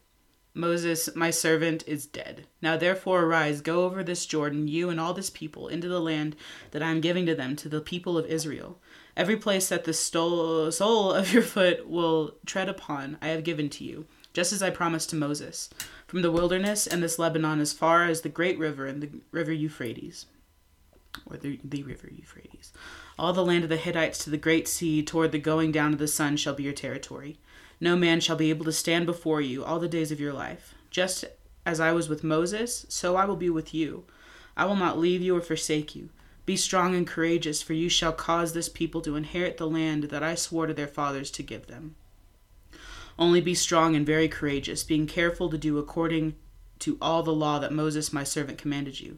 Moses, 0.53 1.07
my 1.15 1.29
servant, 1.29 1.83
is 1.85 2.07
dead. 2.07 2.47
Now 2.59 2.75
therefore 2.75 3.21
arise, 3.23 3.61
go 3.61 3.85
over 3.85 4.03
this 4.03 4.25
Jordan, 4.25 4.67
you 4.67 4.89
and 4.89 4.99
all 4.99 5.13
this 5.13 5.29
people, 5.29 5.67
into 5.67 5.87
the 5.87 6.01
land 6.01 6.35
that 6.71 6.81
I 6.81 6.89
am 6.89 6.99
giving 6.99 7.27
to 7.27 7.35
them, 7.35 7.55
to 7.57 7.69
the 7.69 7.79
people 7.79 8.17
of 8.17 8.25
Israel. 8.25 8.79
Every 9.15 9.37
place 9.37 9.69
that 9.69 9.83
the 9.83 9.93
stole, 9.93 10.71
sole 10.71 11.13
of 11.13 11.31
your 11.31 11.43
foot 11.43 11.87
will 11.87 12.37
tread 12.47 12.69
upon, 12.69 13.19
I 13.21 13.27
have 13.27 13.43
given 13.43 13.69
to 13.69 13.83
you, 13.83 14.07
just 14.33 14.51
as 14.51 14.63
I 14.63 14.71
promised 14.71 15.11
to 15.11 15.15
Moses, 15.15 15.69
from 16.07 16.23
the 16.23 16.31
wilderness 16.31 16.87
and 16.87 17.03
this 17.03 17.19
Lebanon 17.19 17.59
as 17.59 17.73
far 17.73 18.05
as 18.05 18.21
the 18.21 18.29
great 18.29 18.57
river 18.57 18.87
and 18.87 19.03
the 19.03 19.11
river 19.31 19.53
Euphrates 19.53 20.25
or 21.25 21.37
the, 21.37 21.59
the 21.63 21.83
river 21.83 22.09
Euphrates. 22.11 22.71
All 23.17 23.33
the 23.33 23.45
land 23.45 23.63
of 23.63 23.69
the 23.69 23.77
Hittites 23.77 24.17
to 24.19 24.29
the 24.29 24.37
great 24.37 24.67
sea 24.67 25.03
toward 25.03 25.31
the 25.31 25.39
going 25.39 25.71
down 25.71 25.93
of 25.93 25.99
the 25.99 26.07
sun 26.07 26.37
shall 26.37 26.53
be 26.53 26.63
your 26.63 26.73
territory. 26.73 27.37
No 27.79 27.95
man 27.95 28.19
shall 28.19 28.35
be 28.35 28.49
able 28.49 28.65
to 28.65 28.71
stand 28.71 29.05
before 29.05 29.41
you 29.41 29.63
all 29.63 29.79
the 29.79 29.87
days 29.87 30.11
of 30.11 30.19
your 30.19 30.33
life. 30.33 30.73
Just 30.89 31.25
as 31.65 31.79
I 31.79 31.91
was 31.91 32.09
with 32.09 32.23
Moses, 32.23 32.85
so 32.89 33.15
I 33.15 33.25
will 33.25 33.35
be 33.35 33.49
with 33.49 33.73
you. 33.73 34.05
I 34.55 34.65
will 34.65 34.75
not 34.75 34.97
leave 34.97 35.21
you 35.21 35.35
or 35.35 35.41
forsake 35.41 35.95
you. 35.95 36.09
Be 36.45 36.55
strong 36.55 36.95
and 36.95 37.05
courageous, 37.05 37.61
for 37.61 37.73
you 37.73 37.89
shall 37.89 38.13
cause 38.13 38.53
this 38.53 38.69
people 38.69 39.01
to 39.01 39.17
inherit 39.17 39.57
the 39.57 39.67
land 39.67 40.05
that 40.05 40.23
I 40.23 40.33
swore 40.35 40.65
to 40.65 40.73
their 40.73 40.87
fathers 40.87 41.29
to 41.31 41.43
give 41.43 41.67
them. 41.67 41.95
Only 43.19 43.41
be 43.41 43.53
strong 43.53 43.95
and 43.95 44.05
very 44.05 44.27
courageous, 44.27 44.83
being 44.83 45.07
careful 45.07 45.49
to 45.49 45.57
do 45.57 45.77
according 45.77 46.35
to 46.79 46.97
all 47.01 47.21
the 47.21 47.33
law 47.33 47.59
that 47.59 47.73
Moses 47.73 48.13
my 48.13 48.23
servant 48.23 48.57
commanded 48.57 48.99
you. 48.99 49.17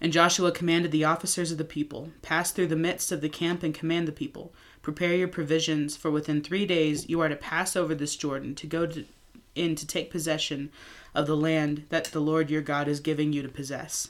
And 0.00 0.12
Joshua 0.12 0.50
commanded 0.50 0.92
the 0.92 1.04
officers 1.04 1.52
of 1.52 1.58
the 1.58 1.64
people, 1.64 2.10
Pass 2.22 2.52
through 2.52 2.68
the 2.68 2.76
midst 2.76 3.12
of 3.12 3.20
the 3.20 3.28
camp 3.28 3.62
and 3.62 3.74
command 3.74 4.08
the 4.08 4.12
people, 4.12 4.54
Prepare 4.82 5.14
your 5.14 5.28
provisions, 5.28 5.96
for 5.96 6.10
within 6.10 6.40
three 6.40 6.64
days 6.64 7.08
you 7.08 7.20
are 7.20 7.28
to 7.28 7.36
pass 7.36 7.76
over 7.76 7.94
this 7.94 8.16
Jordan, 8.16 8.54
to 8.54 8.66
go 8.66 8.86
to, 8.86 9.04
in 9.54 9.74
to 9.74 9.86
take 9.86 10.10
possession 10.10 10.70
of 11.14 11.26
the 11.26 11.36
land 11.36 11.84
that 11.90 12.04
the 12.06 12.20
Lord 12.20 12.50
your 12.50 12.62
God 12.62 12.88
is 12.88 13.00
giving 13.00 13.32
you 13.32 13.42
to 13.42 13.48
possess. 13.48 14.08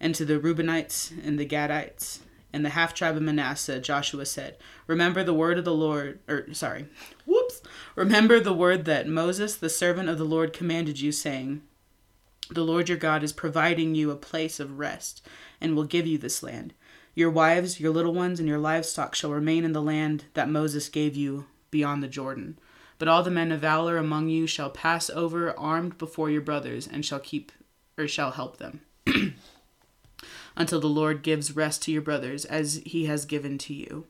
And 0.00 0.14
to 0.16 0.24
the 0.24 0.40
Reubenites 0.40 1.12
and 1.24 1.38
the 1.38 1.46
Gadites 1.46 2.18
and 2.52 2.64
the 2.64 2.70
half 2.70 2.92
tribe 2.92 3.16
of 3.16 3.22
Manasseh, 3.22 3.78
Joshua 3.78 4.26
said, 4.26 4.56
Remember 4.88 5.22
the 5.22 5.32
word 5.34 5.56
of 5.56 5.64
the 5.64 5.72
Lord, 5.72 6.18
or 6.28 6.52
sorry, 6.52 6.86
whoops, 7.26 7.62
remember 7.94 8.40
the 8.40 8.52
word 8.52 8.84
that 8.86 9.06
Moses, 9.06 9.54
the 9.54 9.70
servant 9.70 10.08
of 10.08 10.18
the 10.18 10.24
Lord, 10.24 10.52
commanded 10.52 11.00
you, 11.00 11.12
saying, 11.12 11.62
the 12.54 12.64
Lord 12.64 12.88
your 12.88 12.98
God 12.98 13.22
is 13.22 13.32
providing 13.32 13.94
you 13.94 14.10
a 14.10 14.16
place 14.16 14.60
of 14.60 14.78
rest 14.78 15.26
and 15.60 15.74
will 15.74 15.84
give 15.84 16.06
you 16.06 16.18
this 16.18 16.42
land. 16.42 16.74
Your 17.14 17.30
wives, 17.30 17.78
your 17.78 17.92
little 17.92 18.14
ones, 18.14 18.40
and 18.40 18.48
your 18.48 18.58
livestock 18.58 19.14
shall 19.14 19.30
remain 19.30 19.64
in 19.64 19.72
the 19.72 19.82
land 19.82 20.24
that 20.34 20.48
Moses 20.48 20.88
gave 20.88 21.14
you 21.14 21.46
beyond 21.70 22.02
the 22.02 22.08
Jordan. 22.08 22.58
But 22.98 23.08
all 23.08 23.22
the 23.22 23.30
men 23.30 23.52
of 23.52 23.60
valor 23.60 23.96
among 23.96 24.28
you 24.28 24.46
shall 24.46 24.70
pass 24.70 25.10
over 25.10 25.58
armed 25.58 25.98
before 25.98 26.30
your 26.30 26.40
brothers 26.40 26.86
and 26.86 27.04
shall 27.04 27.18
keep 27.18 27.52
or 27.98 28.06
shall 28.08 28.30
help 28.30 28.58
them. 28.58 28.80
Until 30.56 30.80
the 30.80 30.86
Lord 30.86 31.22
gives 31.22 31.56
rest 31.56 31.82
to 31.82 31.92
your 31.92 32.02
brothers 32.02 32.44
as 32.44 32.80
he 32.86 33.06
has 33.06 33.24
given 33.24 33.58
to 33.58 33.74
you. 33.74 34.06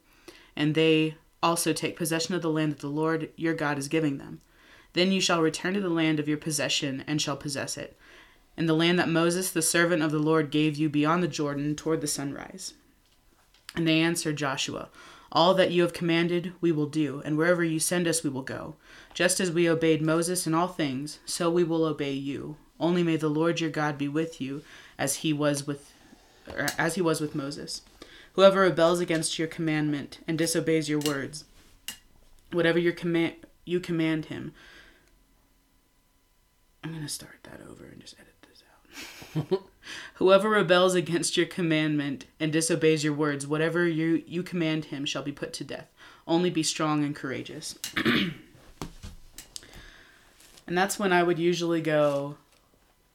And 0.54 0.74
they 0.74 1.16
also 1.42 1.72
take 1.72 1.96
possession 1.96 2.34
of 2.34 2.42
the 2.42 2.50
land 2.50 2.72
that 2.72 2.80
the 2.80 2.88
Lord 2.88 3.30
your 3.36 3.54
God 3.54 3.78
is 3.78 3.88
giving 3.88 4.18
them. 4.18 4.40
Then 4.92 5.10
you 5.10 5.20
shall 5.20 5.40
return 5.40 5.74
to 5.74 5.80
the 5.80 5.88
land 5.88 6.20
of 6.20 6.28
your 6.28 6.38
possession 6.38 7.02
and 7.06 7.20
shall 7.20 7.36
possess 7.36 7.76
it 7.76 7.96
and 8.56 8.68
the 8.68 8.74
land 8.74 8.98
that 8.98 9.08
Moses, 9.08 9.50
the 9.50 9.62
servant 9.62 10.02
of 10.02 10.10
the 10.10 10.18
Lord, 10.18 10.50
gave 10.50 10.76
you 10.76 10.88
beyond 10.88 11.22
the 11.22 11.28
Jordan 11.28 11.74
toward 11.74 12.00
the 12.00 12.06
sunrise. 12.06 12.74
And 13.74 13.88
they 13.88 14.00
answered 14.00 14.36
Joshua, 14.36 14.88
All 15.30 15.54
that 15.54 15.70
you 15.70 15.82
have 15.82 15.92
commanded 15.92 16.52
we 16.60 16.72
will 16.72 16.86
do, 16.86 17.22
and 17.24 17.36
wherever 17.36 17.64
you 17.64 17.80
send 17.80 18.06
us 18.06 18.22
we 18.22 18.30
will 18.30 18.42
go. 18.42 18.76
Just 19.14 19.40
as 19.40 19.50
we 19.50 19.68
obeyed 19.68 20.02
Moses 20.02 20.46
in 20.46 20.54
all 20.54 20.68
things, 20.68 21.18
so 21.24 21.50
we 21.50 21.64
will 21.64 21.84
obey 21.84 22.12
you. 22.12 22.56
Only 22.78 23.02
may 23.02 23.16
the 23.16 23.28
Lord 23.28 23.60
your 23.60 23.70
God 23.70 23.96
be 23.96 24.08
with 24.08 24.40
you, 24.40 24.62
as 24.98 25.16
he 25.16 25.32
was 25.32 25.66
with, 25.66 25.92
or 26.54 26.68
as 26.78 26.96
he 26.96 27.00
was 27.00 27.20
with 27.20 27.34
Moses. 27.34 27.82
Whoever 28.34 28.62
rebels 28.62 29.00
against 29.00 29.38
your 29.38 29.48
commandment 29.48 30.18
and 30.26 30.38
disobeys 30.38 30.88
your 30.88 31.00
words, 31.00 31.44
whatever 32.50 32.78
your 32.78 32.92
command 32.92 33.34
you 33.64 33.78
command 33.80 34.26
him. 34.26 34.52
I'm 36.82 36.92
gonna 36.92 37.08
start 37.08 37.38
that 37.44 37.60
over 37.68 37.84
and 37.84 38.00
just 38.00 38.14
edit. 38.18 38.31
Whoever 40.14 40.48
rebels 40.50 40.94
against 40.94 41.36
your 41.36 41.46
commandment 41.46 42.26
and 42.38 42.52
disobeys 42.52 43.02
your 43.04 43.14
words, 43.14 43.46
whatever 43.46 43.86
you, 43.86 44.22
you 44.26 44.42
command 44.42 44.86
him 44.86 45.04
shall 45.04 45.22
be 45.22 45.32
put 45.32 45.52
to 45.54 45.64
death. 45.64 45.88
Only 46.26 46.50
be 46.50 46.62
strong 46.62 47.04
and 47.04 47.16
courageous. 47.16 47.78
and 47.96 48.32
that's 50.78 50.98
when 50.98 51.12
I 51.12 51.22
would 51.22 51.38
usually 51.38 51.80
go, 51.80 52.36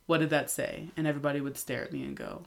What 0.06 0.20
did 0.20 0.30
that 0.32 0.50
say? 0.50 0.90
And 0.98 1.08
everybody 1.08 1.40
would 1.40 1.58
stare 1.58 1.84
at 1.84 1.94
me 1.94 2.04
and 2.04 2.16
go, 2.18 2.42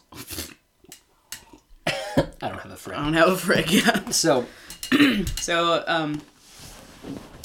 I 2.42 2.48
don't 2.48 2.60
have 2.60 2.70
a 2.70 2.74
I 2.74 2.76
friend. 2.76 3.04
don't 3.04 3.14
have 3.14 3.28
a 3.28 3.36
frick. 3.36 3.66
Yeah. 3.72 4.10
So 4.10 4.46
So, 5.36 5.84
um, 5.86 6.20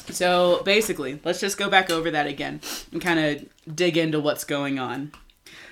so 0.09 0.61
basically, 0.63 1.19
let's 1.23 1.39
just 1.39 1.57
go 1.57 1.69
back 1.69 1.89
over 1.89 2.11
that 2.11 2.27
again 2.27 2.61
and 2.91 3.01
kind 3.01 3.19
of 3.19 3.75
dig 3.75 3.97
into 3.97 4.19
what's 4.19 4.43
going 4.43 4.79
on. 4.79 5.11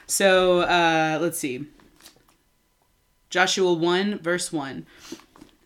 So, 0.08 0.62
uh, 0.62 1.20
let's 1.22 1.38
see. 1.38 1.68
Joshua 3.30 3.74
1, 3.74 4.20
verse 4.20 4.52
1. 4.52 4.86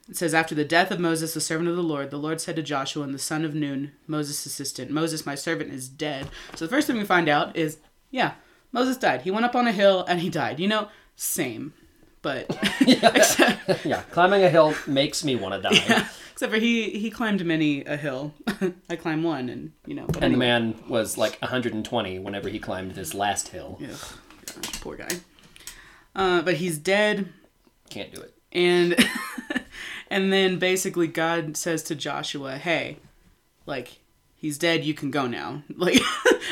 It 0.10 0.15
says, 0.15 0.34
After 0.34 0.56
the 0.56 0.63
death 0.63 0.89
of 0.89 1.00
Moses, 1.00 1.34
the 1.34 1.41
servant 1.41 1.70
of 1.70 1.75
the 1.75 1.84
Lord, 1.84 2.12
the 2.12 2.17
Lord 2.17 2.39
said 2.39 2.56
to 2.56 2.63
Joshua 2.63 3.03
and 3.03 3.13
the 3.13 3.20
son 3.20 3.44
of 3.44 3.53
Nun, 3.53 3.91
Moses' 4.08 4.46
assistant, 4.46 4.89
Moses, 4.89 5.25
my 5.25 5.36
servant, 5.36 5.74
is 5.74 5.89
dead. 5.89 6.29
So 6.56 6.65
the 6.65 6.70
first 6.70 6.88
thing 6.88 6.98
we 6.98 7.03
find 7.03 7.27
out 7.27 7.56
is, 7.58 7.77
yeah, 8.10 8.34
Moses 8.72 8.98
died. 8.98 9.24
He 9.24 9.32
went 9.32 9.46
up 9.46 9.56
on 9.56 9.67
a 9.67 9.72
hill 9.72 10.06
and 10.08 10.22
he 10.22 10.29
died. 10.29 10.60
You 10.60 10.70
know, 10.70 10.88
same. 11.15 11.74
But, 12.22 12.46
except, 12.82 13.86
yeah, 13.86 14.03
climbing 14.12 14.44
a 14.44 14.50
hill 14.50 14.75
makes 14.86 15.24
me 15.24 15.36
want 15.36 15.62
to 15.62 15.70
die. 15.70 16.08
Except 16.32 16.53
for 16.53 16.60
he 16.60 16.91
he 16.91 17.10
climbed 17.10 17.44
many 17.44 17.84
a 17.86 17.98
hill. 17.98 18.32
I 18.89 18.96
climbed 18.96 19.24
one, 19.24 19.50
and 19.50 19.72
you 19.88 19.96
know. 19.96 20.06
And 20.22 20.36
the 20.36 20.38
man 20.38 20.75
was 20.88 21.17
like 21.17 21.41
120 21.41 22.20
whenever 22.20 22.48
he 22.48 22.60
climbed 22.60 22.91
this 22.91 23.15
last 23.15 23.48
hill. 23.48 23.79
Ugh, 23.82 24.20
gosh, 24.55 24.81
poor 24.81 24.95
guy. 24.95 25.09
Uh, 26.15 26.41
but 26.41 26.55
he's 26.55 26.77
dead, 26.77 27.29
Can't 27.89 28.13
do 28.13 28.21
it. 28.21 28.33
and 28.51 28.95
and 30.09 30.31
then 30.33 30.57
basically 30.59 31.07
God 31.07 31.55
says 31.57 31.83
to 31.83 31.95
Joshua, 31.95 32.57
"Hey, 32.57 32.97
like 33.65 33.99
he's 34.35 34.57
dead. 34.57 34.83
You 34.83 34.93
can 34.93 35.11
go 35.11 35.27
now." 35.27 35.63
Like, 35.75 35.99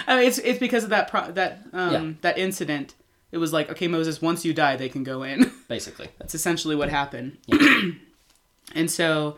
I 0.08 0.18
mean, 0.18 0.28
it's 0.28 0.38
it's 0.38 0.60
because 0.60 0.84
of 0.84 0.92
that 0.92 1.10
pro- 1.10 1.32
that 1.32 1.62
um 1.74 1.92
Yeah. 1.94 2.12
that 2.22 2.38
incident. 2.38 2.94
It 3.32 3.38
was 3.40 3.52
like, 3.52 3.70
okay, 3.72 3.88
Moses, 3.88 4.22
once 4.22 4.46
you 4.46 4.54
die, 4.54 4.76
they 4.78 4.88
can 4.88 5.04
go 5.04 5.24
in. 5.24 5.52
Basically. 5.68 6.08
That's 6.20 6.36
essentially 6.36 6.76
what 6.76 6.90
happened. 6.90 7.38
Yeah. 7.48 7.82
and 8.76 8.90
so 8.90 9.38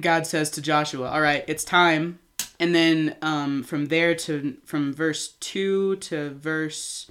God 0.00 0.26
says 0.26 0.50
to 0.50 0.62
Joshua, 0.62 1.08
"All 1.08 1.20
right, 1.20 1.44
it's 1.48 1.64
time." 1.64 2.18
And 2.58 2.74
then 2.74 3.16
um, 3.22 3.62
from 3.62 3.86
there 3.86 4.14
to 4.14 4.56
from 4.64 4.92
verse 4.92 5.28
two 5.40 5.96
to 5.96 6.30
verse 6.30 7.10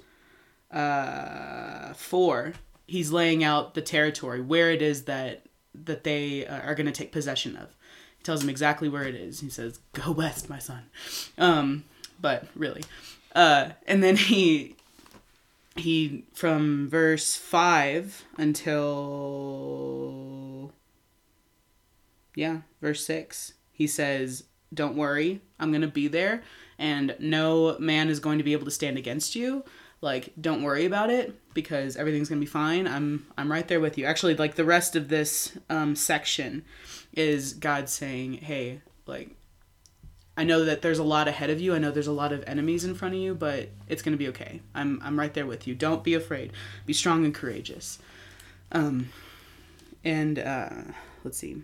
uh, 0.70 1.92
four, 1.94 2.54
he's 2.86 3.12
laying 3.12 3.44
out 3.44 3.74
the 3.74 3.82
territory 3.82 4.40
where 4.40 4.70
it 4.70 4.82
is 4.82 5.04
that 5.04 5.42
that 5.84 6.04
they 6.04 6.46
uh, 6.46 6.60
are 6.60 6.74
going 6.74 6.86
to 6.86 6.92
take 6.92 7.12
possession 7.12 7.56
of. 7.56 7.76
He 8.18 8.24
tells 8.24 8.42
him 8.42 8.48
exactly 8.48 8.88
where 8.88 9.04
it 9.04 9.14
is. 9.14 9.40
He 9.40 9.50
says, 9.50 9.78
"Go 9.92 10.10
west, 10.12 10.48
my 10.48 10.58
son." 10.58 10.84
Um, 11.38 11.84
but 12.20 12.46
really, 12.56 12.82
uh, 13.34 13.70
and 13.86 14.02
then 14.02 14.16
he 14.16 14.76
he 15.76 16.24
from 16.32 16.88
verse 16.88 17.36
5 17.36 18.24
until 18.38 18.72
yeah 22.34 22.60
verse 22.80 23.04
6 23.04 23.52
he 23.72 23.86
says 23.86 24.44
don't 24.72 24.96
worry 24.96 25.40
i'm 25.58 25.70
going 25.70 25.82
to 25.82 25.88
be 25.88 26.08
there 26.08 26.42
and 26.78 27.16
no 27.18 27.76
man 27.78 28.08
is 28.08 28.20
going 28.20 28.38
to 28.38 28.44
be 28.44 28.52
able 28.52 28.64
to 28.64 28.70
stand 28.70 28.98
against 28.98 29.34
you. 29.34 29.64
Like 30.00 30.32
don't 30.38 30.62
worry 30.62 30.84
about 30.84 31.10
it 31.10 31.34
because 31.54 31.96
everything's 31.96 32.28
gonna 32.28 32.40
be 32.40 32.46
fine. 32.46 32.86
I'm 32.86 33.26
i'm 33.38 33.50
right 33.50 33.66
there 33.66 33.80
with 33.80 33.96
you. 33.96 34.04
Actually 34.04 34.34
like 34.36 34.54
the 34.54 34.64
rest 34.64 34.94
of 34.94 35.08
this 35.08 35.56
um, 35.70 35.96
section 35.96 36.64
is 37.14 37.54
god 37.54 37.88
saying 37.88 38.34
hey 38.34 38.82
like 39.06 39.30
i 40.36 40.44
know 40.44 40.66
that 40.66 40.82
there's 40.82 40.98
a 40.98 41.04
lot 41.04 41.28
ahead 41.28 41.48
of 41.48 41.60
you. 41.60 41.74
I 41.74 41.78
know 41.78 41.90
there's 41.90 42.06
a 42.06 42.12
lot 42.12 42.32
of 42.32 42.44
enemies 42.46 42.84
in 42.84 42.94
front 42.94 43.14
of 43.14 43.20
you 43.20 43.34
but 43.34 43.70
it's 43.88 44.02
gonna 44.02 44.18
be 44.18 44.28
okay. 44.28 44.60
I'm 44.74 45.00
i'm 45.02 45.18
right 45.18 45.32
there 45.32 45.46
with 45.46 45.66
you. 45.66 45.74
Don't 45.74 46.04
be 46.04 46.12
afraid. 46.12 46.52
Be 46.84 46.92
strong 46.92 47.24
and 47.24 47.34
courageous. 47.34 47.98
Um 48.70 49.08
and 50.04 50.38
uh 50.38 50.70
let's 51.24 51.38
see 51.38 51.62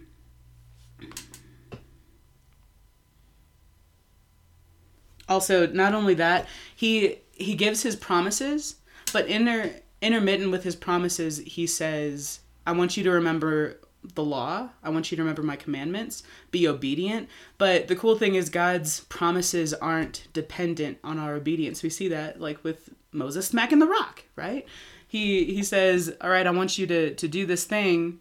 also 5.32 5.66
not 5.66 5.94
only 5.94 6.14
that 6.14 6.46
he 6.74 7.16
he 7.32 7.54
gives 7.54 7.82
his 7.82 7.96
promises 7.96 8.76
but 9.12 9.26
inter, 9.26 9.74
intermittent 10.00 10.50
with 10.50 10.64
his 10.64 10.76
promises 10.76 11.38
he 11.38 11.66
says 11.66 12.40
i 12.66 12.72
want 12.72 12.96
you 12.96 13.02
to 13.02 13.10
remember 13.10 13.78
the 14.14 14.24
law. 14.24 14.68
I 14.82 14.90
want 14.90 15.10
you 15.10 15.16
to 15.16 15.22
remember 15.22 15.42
my 15.42 15.56
commandments. 15.56 16.22
Be 16.50 16.66
obedient. 16.66 17.28
But 17.58 17.88
the 17.88 17.96
cool 17.96 18.16
thing 18.16 18.34
is 18.34 18.50
god's 18.50 19.00
promises 19.00 19.72
aren't 19.74 20.26
dependent 20.32 20.98
on 21.04 21.18
our 21.18 21.34
obedience. 21.34 21.82
We 21.82 21.90
see 21.90 22.08
that 22.08 22.40
like 22.40 22.62
with 22.64 22.90
moses 23.12 23.46
smacking 23.46 23.78
the 23.78 23.86
rock 23.86 24.24
right? 24.36 24.66
He 25.06 25.44
he 25.54 25.62
says 25.62 26.14
all 26.20 26.30
right 26.30 26.46
i 26.46 26.50
want 26.50 26.78
you 26.78 26.86
to 26.86 27.14
to 27.14 27.28
do 27.28 27.44
this 27.46 27.64
thing 27.64 28.20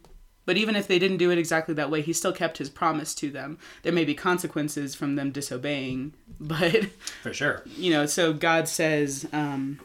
but 0.51 0.57
even 0.57 0.75
if 0.75 0.85
they 0.85 0.99
didn't 0.99 1.15
do 1.15 1.31
it 1.31 1.37
exactly 1.37 1.73
that 1.75 1.89
way, 1.89 2.01
he 2.01 2.11
still 2.11 2.33
kept 2.33 2.57
his 2.57 2.69
promise 2.69 3.15
to 3.15 3.31
them. 3.31 3.57
There 3.83 3.93
may 3.93 4.03
be 4.03 4.13
consequences 4.13 4.93
from 4.95 5.15
them 5.15 5.31
disobeying, 5.31 6.13
but 6.41 6.87
For 7.23 7.33
sure. 7.33 7.63
you 7.77 7.89
know, 7.89 8.05
so 8.05 8.33
God 8.33 8.67
says, 8.67 9.25
um, 9.31 9.79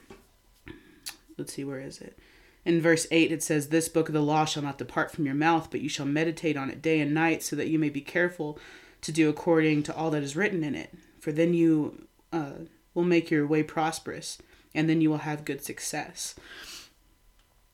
let's 1.38 1.52
see, 1.52 1.62
where 1.62 1.78
is 1.78 2.00
it? 2.00 2.18
In 2.64 2.82
verse 2.82 3.06
8, 3.12 3.30
it 3.30 3.44
says, 3.44 3.68
This 3.68 3.88
book 3.88 4.08
of 4.08 4.12
the 4.12 4.20
law 4.20 4.44
shall 4.44 4.64
not 4.64 4.76
depart 4.76 5.12
from 5.12 5.24
your 5.24 5.36
mouth, 5.36 5.68
but 5.70 5.82
you 5.82 5.88
shall 5.88 6.04
meditate 6.04 6.56
on 6.56 6.68
it 6.68 6.82
day 6.82 6.98
and 6.98 7.14
night, 7.14 7.44
so 7.44 7.54
that 7.54 7.68
you 7.68 7.78
may 7.78 7.88
be 7.88 8.00
careful 8.00 8.58
to 9.02 9.12
do 9.12 9.28
according 9.28 9.84
to 9.84 9.94
all 9.94 10.10
that 10.10 10.24
is 10.24 10.34
written 10.34 10.64
in 10.64 10.74
it. 10.74 10.92
For 11.20 11.30
then 11.30 11.54
you 11.54 12.08
uh, 12.32 12.54
will 12.92 13.04
make 13.04 13.30
your 13.30 13.46
way 13.46 13.62
prosperous, 13.62 14.38
and 14.74 14.88
then 14.88 15.00
you 15.00 15.10
will 15.10 15.18
have 15.18 15.44
good 15.44 15.62
success. 15.62 16.34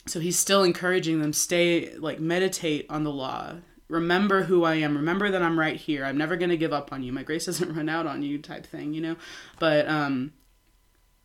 So 0.06 0.20
he's 0.20 0.38
still 0.38 0.64
encouraging 0.64 1.20
them 1.20 1.32
stay, 1.32 1.96
like, 1.96 2.18
meditate 2.18 2.86
on 2.90 3.04
the 3.04 3.12
law. 3.12 3.54
Remember 3.88 4.44
who 4.44 4.64
I 4.64 4.76
am. 4.76 4.96
Remember 4.96 5.30
that 5.30 5.42
I'm 5.42 5.58
right 5.58 5.76
here. 5.76 6.04
I'm 6.04 6.16
never 6.16 6.36
going 6.36 6.50
to 6.50 6.56
give 6.56 6.72
up 6.72 6.92
on 6.92 7.02
you. 7.02 7.12
My 7.12 7.22
grace 7.22 7.46
doesn't 7.46 7.74
run 7.74 7.88
out 7.88 8.06
on 8.06 8.22
you, 8.22 8.38
type 8.38 8.66
thing, 8.66 8.94
you 8.94 9.00
know? 9.00 9.16
But, 9.58 9.88
um, 9.88 10.32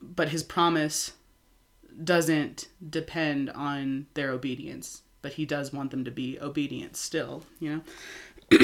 but 0.01 0.29
his 0.29 0.43
promise 0.43 1.13
doesn't 2.03 2.67
depend 2.87 3.49
on 3.49 4.07
their 4.13 4.31
obedience, 4.31 5.01
but 5.21 5.33
he 5.33 5.45
does 5.45 5.73
want 5.73 5.91
them 5.91 6.05
to 6.05 6.11
be 6.11 6.39
obedient 6.39 6.95
still, 6.95 7.43
you 7.59 7.81
know? 8.51 8.57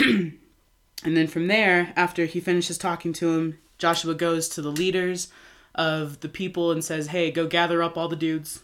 and 1.04 1.18
then 1.18 1.28
from 1.28 1.48
there, 1.48 1.92
after 1.96 2.26
he 2.26 2.40
finishes 2.40 2.78
talking 2.78 3.14
to 3.14 3.38
him, 3.38 3.58
Joshua 3.78 4.14
goes 4.14 4.48
to 4.50 4.62
the 4.62 4.72
leaders 4.72 5.30
of 5.76 6.20
the 6.20 6.30
people 6.30 6.72
and 6.72 6.84
says, 6.84 7.08
Hey, 7.08 7.32
go 7.32 7.48
gather 7.48 7.82
up 7.82 7.98
all 7.98 8.08
the 8.08 8.16
dudes. 8.16 8.62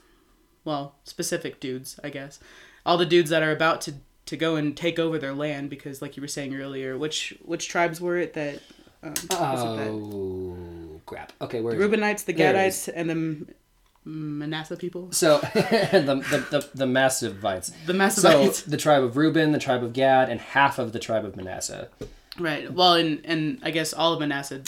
Well, 0.66 0.96
specific 1.04 1.60
dudes, 1.60 2.00
I 2.04 2.10
guess. 2.10 2.40
All 2.86 2.98
the 2.98 3.06
dudes 3.06 3.30
that 3.30 3.44
are 3.44 3.52
about 3.52 3.82
to, 3.82 3.94
to 4.28 4.38
go 4.38 4.56
and 4.56 4.76
take 4.76 5.00
over 5.00 5.18
their 5.18 5.34
land 5.34 5.70
because, 5.70 6.02
like 6.02 6.16
you 6.18 6.22
were 6.22 6.28
saying 6.28 6.56
earlier, 6.56 6.98
which 6.98 7.34
which 7.44 7.68
tribes 7.68 8.00
were 8.02 8.18
it 8.18 8.34
that. 8.34 8.62
Um, 9.02 9.12
it 9.14 9.30
that 9.30 9.88
Oh, 9.88 11.02
crap. 11.06 11.32
Okay, 11.42 11.62
where 11.62 11.74
it? 11.74 11.80
Reubenites, 11.80 12.26
the 12.26 12.34
Gadites, 12.34 12.90
and 12.94 13.10
the 13.10 13.54
Manasseh 14.06 14.76
people. 14.78 15.12
So, 15.12 15.38
the, 15.54 16.24
the, 16.30 16.60
the, 16.60 16.70
the 16.74 16.86
massive 16.88 17.36
vites. 17.36 17.70
The 17.86 17.94
So, 17.94 17.98
Massabites. 17.98 18.62
the 18.64 18.78
tribe 18.78 19.04
of 19.04 19.16
Reuben, 19.18 19.52
the 19.52 19.60
tribe 19.60 19.84
of 19.84 19.94
Gad, 19.94 20.30
and 20.30 20.40
half 20.40 20.80
of 20.80 20.92
the 20.94 21.00
tribe 21.00 21.26
of 21.26 21.36
Manasseh. 21.36 21.90
right. 22.40 22.72
Well, 22.72 22.94
and 22.96 23.22
and 23.26 23.60
I 23.64 23.72
guess 23.72 23.94
all 23.94 24.14
of 24.14 24.20
Manasseh, 24.20 24.64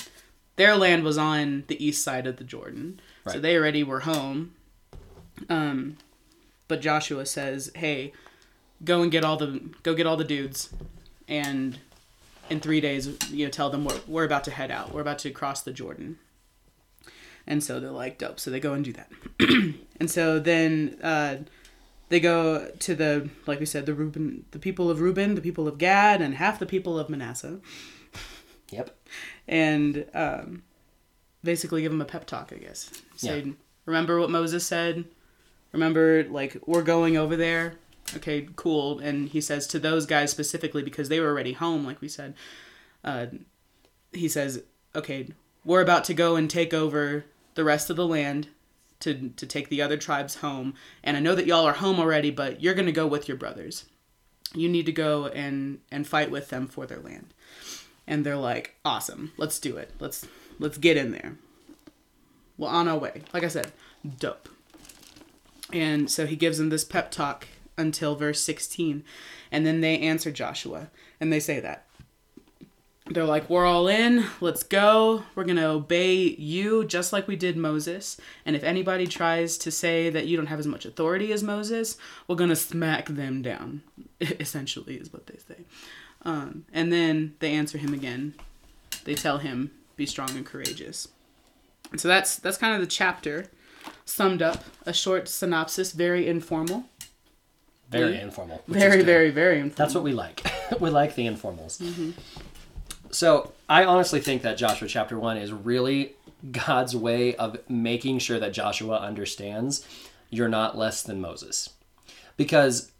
their 0.56 0.76
land 0.78 1.04
was 1.04 1.18
on 1.18 1.64
the 1.68 1.84
east 1.84 2.04
side 2.04 2.28
of 2.28 2.38
the 2.38 2.44
Jordan, 2.44 3.00
right. 3.26 3.34
so 3.34 3.40
they 3.40 3.56
already 3.58 3.84
were 3.84 4.02
home. 4.02 4.54
Um, 5.50 5.98
but 6.68 6.82
Joshua 6.82 7.26
says, 7.26 7.72
"Hey, 7.76 8.14
go 8.84 9.02
and 9.02 9.12
get 9.12 9.24
all 9.24 9.38
the 9.38 9.62
go 9.84 9.94
get 9.94 10.06
all 10.08 10.18
the 10.18 10.24
dudes, 10.24 10.70
and 11.28 11.80
in 12.50 12.60
three 12.60 12.82
days, 12.82 13.08
you 13.32 13.46
know, 13.46 13.52
tell 13.52 13.70
them 13.70 13.86
we're 13.86 14.00
we're 14.08 14.26
about 14.26 14.44
to 14.46 14.52
head 14.52 14.72
out. 14.72 14.94
We're 14.94 15.02
about 15.02 15.20
to 15.20 15.32
cross 15.32 15.62
the 15.62 15.72
Jordan." 15.74 16.18
And 17.48 17.64
so 17.64 17.80
they're 17.80 17.90
like, 17.92 18.18
"Dope." 18.20 18.40
So 18.40 18.52
they 18.52 18.60
go 18.60 18.74
and 18.74 18.86
do 18.86 18.94
that, 18.94 19.12
and 20.00 20.10
so 20.10 20.40
then. 20.40 20.98
Uh, 21.02 21.38
they 22.10 22.20
go 22.20 22.70
to 22.80 22.94
the 22.94 23.30
like 23.48 23.62
we 23.62 23.66
said 23.66 23.86
the 23.86 23.94
Reuben 23.94 24.44
the 24.52 24.60
people 24.60 24.90
of 24.92 25.00
Reuben, 25.00 25.36
the 25.36 25.40
people 25.42 25.66
of 25.66 25.78
Gad, 25.78 26.22
and 26.22 26.36
half 26.36 26.60
the 26.60 26.66
people 26.66 27.00
of 27.00 27.10
Manasseh, 27.10 27.62
Yep. 28.70 28.94
and 29.48 30.06
um, 30.14 30.64
basically 31.42 31.84
give 31.84 31.92
them 31.94 32.02
a 32.02 32.06
pep 32.06 32.26
talk. 32.26 32.52
I 32.54 32.58
guess 32.58 32.92
say, 33.16 33.40
Yeah. 33.44 33.52
remember 33.86 34.20
what 34.20 34.30
Moses 34.30 34.66
said. 34.68 35.06
Remember, 35.72 36.24
like 36.26 36.58
we're 36.66 36.84
going 36.84 37.18
over 37.18 37.36
there. 37.36 37.76
Okay, 38.16 38.48
cool. 38.56 39.00
And 39.00 39.30
he 39.30 39.40
says 39.40 39.68
to 39.68 39.80
those 39.80 40.06
guys 40.06 40.32
specifically 40.32 40.84
because 40.84 41.10
they 41.10 41.20
were 41.20 41.30
already 41.30 41.54
home, 41.54 41.86
like 41.86 42.02
we 42.02 42.10
said. 42.10 42.34
Uh, 43.04 43.28
he 44.12 44.28
says, 44.28 44.64
"Okay, 44.96 45.30
we're 45.64 45.82
about 45.82 46.04
to 46.06 46.14
go 46.14 46.36
and 46.36 46.50
take 46.50 46.74
over 46.74 47.26
the 47.56 47.64
rest 47.64 47.90
of 47.90 47.96
the 47.96 48.08
land." 48.08 48.50
To, 49.02 49.30
to 49.30 49.48
take 49.48 49.70
the 49.70 49.82
other 49.82 49.98
tribes 49.98 50.36
home 50.36 50.76
and 51.04 51.18
i 51.18 51.20
know 51.20 51.34
that 51.34 51.48
y'all 51.48 51.66
are 51.66 51.74
home 51.74 52.00
already 52.00 52.30
but 52.30 52.62
you're 52.62 52.76
going 52.76 52.86
to 52.86 52.92
go 52.92 53.08
with 53.08 53.28
your 53.28 53.36
brothers 53.36 53.86
you 54.54 54.70
need 54.70 54.86
to 54.86 54.92
go 54.92 55.26
and 55.26 55.80
and 55.92 56.06
fight 56.06 56.30
with 56.30 56.50
them 56.50 56.68
for 56.68 56.86
their 56.86 57.00
land 57.00 57.34
and 58.06 58.24
they're 58.24 58.36
like 58.36 58.76
awesome 58.86 59.32
let's 59.38 59.58
do 59.58 59.78
it 59.78 59.92
let's 60.00 60.28
let's 60.60 60.78
get 60.78 60.98
in 60.98 61.12
there 61.12 61.36
well 62.60 62.70
on 62.70 62.88
our 62.88 62.98
way 63.00 63.24
like 63.34 63.44
i 63.44 63.48
said 63.48 63.72
dope 64.20 64.50
and 65.74 66.10
so 66.10 66.26
he 66.26 66.36
gives 66.36 66.58
them 66.58 66.70
this 66.70 66.84
pep 66.84 67.12
talk 67.12 67.48
until 67.78 68.16
verse 68.16 68.42
16 68.42 69.04
and 69.52 69.66
then 69.66 69.82
they 69.82 69.98
answer 70.00 70.32
joshua 70.32 70.90
and 71.20 71.32
they 71.32 71.40
say 71.40 71.60
that. 71.60 71.86
They're 73.10 73.26
like 73.26 73.50
we're 73.50 73.66
all 73.66 73.88
in. 73.88 74.26
Let's 74.40 74.64
go. 74.64 75.24
We're 75.36 75.44
going 75.44 75.58
to 75.58 75.68
obey 75.68 76.16
you 76.16 76.86
just 76.86 77.12
like 77.12 77.28
we 77.28 77.36
did 77.36 77.58
moses. 77.58 78.20
And 78.46 78.56
if 78.56 78.64
anybody 78.64 79.06
tries 79.06 79.58
to 79.60 79.72
say 79.72 80.10
that 80.10 80.28
you 80.28 80.38
don't 80.38 80.48
have 80.48 80.60
as 80.60 80.68
much 80.68 80.86
authority 80.86 81.32
as 81.32 81.44
moses 81.44 81.98
we're 82.28 82.36
going 82.36 82.50
to 82.50 82.56
smack 82.56 83.08
them 83.08 83.42
down 83.42 83.82
essentially 84.22 84.96
is 84.96 85.14
what 85.14 85.28
they 85.28 85.38
say. 85.38 85.62
Um, 86.24 86.66
and 86.72 86.92
then 86.92 87.36
they 87.40 87.52
answer 87.54 87.78
him 87.78 87.94
again. 87.94 88.36
They 89.04 89.16
tell 89.16 89.40
him 89.40 89.72
be 89.96 90.06
strong 90.06 90.30
and 90.32 90.46
courageous. 90.46 91.08
And 91.92 92.00
so 92.00 92.08
that's 92.08 92.38
that's 92.38 92.58
kind 92.58 92.74
of 92.74 92.82
the 92.82 92.88
chapter 92.88 93.48
summed 94.12 94.42
up 94.42 94.64
a 94.86 94.94
short 94.94 95.28
synopsis 95.28 95.92
very 95.94 96.28
informal 96.28 96.86
Very 97.90 98.14
Yeah. 98.16 98.24
informal. 98.24 98.62
very 98.68 99.02
very 99.04 99.32
very 99.32 99.56
informal 99.60 99.76
That's 99.78 99.96
what 99.96 100.04
we 100.04 100.14
like. 100.14 100.44
we 100.80 100.90
like 100.90 101.16
the 101.16 101.26
informals. 101.28 101.80
Mm-hmm. 101.80 102.12
So 103.12 103.52
I 103.68 103.84
honestly 103.86 104.22
think 104.22 104.42
that 104.44 104.58
Joshua 104.58 104.88
chapter 104.88 105.20
one 105.20 105.38
is 105.38 105.52
really 105.52 106.14
God's 106.52 106.96
way 106.96 107.36
of 107.36 107.58
making 107.70 108.20
sure 108.20 108.40
that 108.40 108.54
Joshua 108.54 108.98
understands 108.98 109.86
you're 110.30 110.48
not 110.50 110.78
less 110.78 111.04
than 111.04 111.20
Moses. 111.20 111.70
Because 112.38 112.92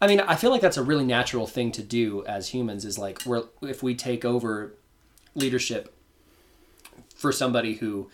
I 0.00 0.06
mean, 0.06 0.20
I 0.20 0.36
feel 0.36 0.50
like 0.52 0.60
that's 0.60 0.76
a 0.76 0.82
really 0.82 1.04
natural 1.04 1.46
thing 1.48 1.72
to 1.72 1.82
do 1.82 2.24
as 2.26 2.50
humans 2.50 2.84
is 2.84 2.98
like 2.98 3.24
we're 3.26 3.44
if 3.62 3.82
we 3.82 3.94
take 3.96 4.24
over 4.24 4.74
leadership 5.34 5.92
for 7.16 7.32
somebody 7.32 7.74
who 7.74 8.08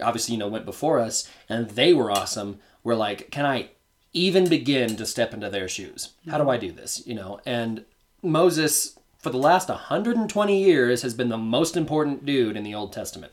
obviously 0.00 0.34
you 0.34 0.38
know 0.38 0.48
went 0.48 0.64
before 0.64 0.98
us 0.98 1.30
and 1.48 1.70
they 1.70 1.92
were 1.92 2.10
awesome, 2.10 2.58
we're 2.82 2.94
like, 2.94 3.30
can 3.30 3.44
I 3.44 3.70
even 4.12 4.48
begin 4.48 4.96
to 4.96 5.06
step 5.06 5.34
into 5.34 5.50
their 5.50 5.68
shoes? 5.68 6.14
How 6.28 6.38
do 6.38 6.48
I 6.48 6.56
do 6.56 6.72
this? 6.72 7.06
You 7.06 7.14
know, 7.14 7.40
and 7.46 7.84
Moses 8.22 8.98
for 9.18 9.30
the 9.30 9.38
last 9.38 9.68
120 9.68 10.62
years 10.62 11.02
has 11.02 11.14
been 11.14 11.28
the 11.28 11.38
most 11.38 11.76
important 11.76 12.24
dude 12.24 12.56
in 12.56 12.64
the 12.64 12.74
Old 12.74 12.92
Testament. 12.92 13.32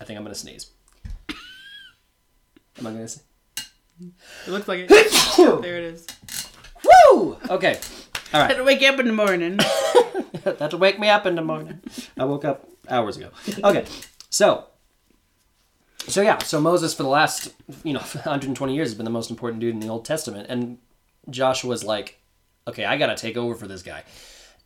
I 0.00 0.04
think 0.04 0.18
I'm 0.18 0.26
to 0.26 0.34
sneeze. 0.34 0.70
Am 2.78 2.86
I 2.86 2.92
to 2.92 3.08
say? 3.08 3.20
it 4.00 4.50
looks 4.50 4.66
like 4.66 4.86
it 4.88 4.88
there 5.62 5.76
it 5.76 5.84
is 5.84 6.06
Woo! 7.12 7.38
Okay. 7.48 7.78
All 8.32 8.40
right. 8.40 8.54
to 8.56 8.64
wake 8.64 8.82
up 8.82 8.98
in 8.98 9.06
the 9.06 9.12
morning 9.12 9.58
That'll 10.44 10.78
wake 10.78 10.98
me 10.98 11.08
up 11.08 11.26
in 11.26 11.36
the 11.36 11.42
morning. 11.42 11.80
I 12.18 12.24
woke 12.24 12.44
up 12.44 12.68
hours 12.88 13.16
ago. 13.16 13.30
Okay, 13.62 13.84
so, 14.28 14.66
so 16.08 16.22
yeah, 16.22 16.38
so 16.38 16.60
Moses 16.60 16.94
for 16.94 17.02
the 17.02 17.08
last 17.08 17.54
you 17.82 17.92
know 17.92 18.00
120 18.12 18.74
years 18.74 18.88
has 18.88 18.94
been 18.94 19.04
the 19.04 19.10
most 19.10 19.30
important 19.30 19.60
dude 19.60 19.74
in 19.74 19.80
the 19.80 19.88
Old 19.88 20.04
Testament, 20.04 20.46
and 20.48 20.78
Joshua's 21.30 21.84
like, 21.84 22.20
okay, 22.66 22.84
I 22.84 22.96
gotta 22.96 23.16
take 23.16 23.36
over 23.36 23.54
for 23.54 23.66
this 23.66 23.82
guy, 23.82 24.04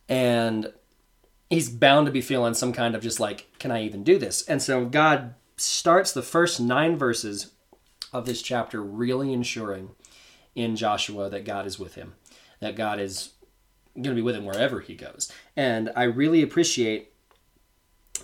and 0.07 0.71
he's 1.49 1.69
bound 1.69 2.05
to 2.05 2.11
be 2.11 2.21
feeling 2.21 2.53
some 2.53 2.73
kind 2.73 2.95
of 2.95 3.01
just 3.01 3.19
like, 3.19 3.47
can 3.59 3.71
I 3.71 3.83
even 3.83 4.03
do 4.03 4.17
this? 4.17 4.45
And 4.47 4.61
so 4.61 4.85
God 4.85 5.35
starts 5.57 6.11
the 6.11 6.21
first 6.21 6.59
nine 6.59 6.97
verses 6.97 7.51
of 8.13 8.25
this 8.25 8.41
chapter 8.41 8.81
really 8.81 9.33
ensuring 9.33 9.91
in 10.55 10.75
Joshua 10.75 11.29
that 11.29 11.45
God 11.45 11.65
is 11.65 11.79
with 11.79 11.95
him, 11.95 12.15
that 12.59 12.75
God 12.75 12.99
is 12.99 13.31
going 13.95 14.09
to 14.09 14.15
be 14.15 14.21
with 14.21 14.35
him 14.35 14.45
wherever 14.45 14.79
he 14.79 14.95
goes. 14.95 15.31
And 15.55 15.91
I 15.95 16.03
really 16.03 16.41
appreciate 16.41 17.11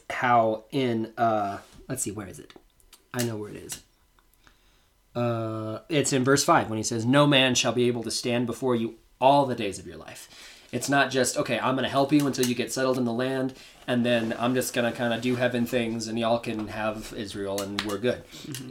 how 0.09 0.65
in 0.71 1.11
uh 1.17 1.57
let's 1.87 2.03
see 2.03 2.11
where 2.11 2.27
is 2.27 2.39
it? 2.39 2.53
I 3.15 3.23
know 3.23 3.37
where 3.37 3.49
it 3.49 3.55
is. 3.55 3.81
Uh 5.15 5.79
it's 5.89 6.13
in 6.13 6.23
verse 6.23 6.43
5 6.43 6.69
when 6.69 6.77
he 6.77 6.83
says 6.83 7.05
no 7.05 7.25
man 7.25 7.55
shall 7.55 7.71
be 7.71 7.87
able 7.87 8.03
to 8.03 8.11
stand 8.11 8.45
before 8.45 8.75
you 8.75 8.95
all 9.21 9.45
the 9.45 9.55
days 9.55 9.79
of 9.79 9.87
your 9.87 9.97
life. 9.97 10.29
It's 10.71 10.89
not 10.89 11.09
just 11.09 11.37
okay, 11.37 11.57
I'm 11.59 11.75
going 11.75 11.83
to 11.85 11.89
help 11.89 12.11
you 12.11 12.27
until 12.27 12.45
you 12.45 12.55
get 12.55 12.73
settled 12.73 12.97
in 12.97 13.05
the 13.05 13.13
land 13.13 13.53
and 13.87 14.05
then 14.05 14.35
I'm 14.37 14.53
just 14.53 14.73
going 14.73 14.91
to 14.91 14.97
kind 14.97 15.13
of 15.13 15.21
do 15.21 15.35
heaven 15.35 15.65
things 15.65 16.07
and 16.07 16.19
y'all 16.19 16.39
can 16.39 16.67
have 16.67 17.13
Israel 17.15 17.61
and 17.61 17.81
we're 17.83 17.97
good. 17.97 18.23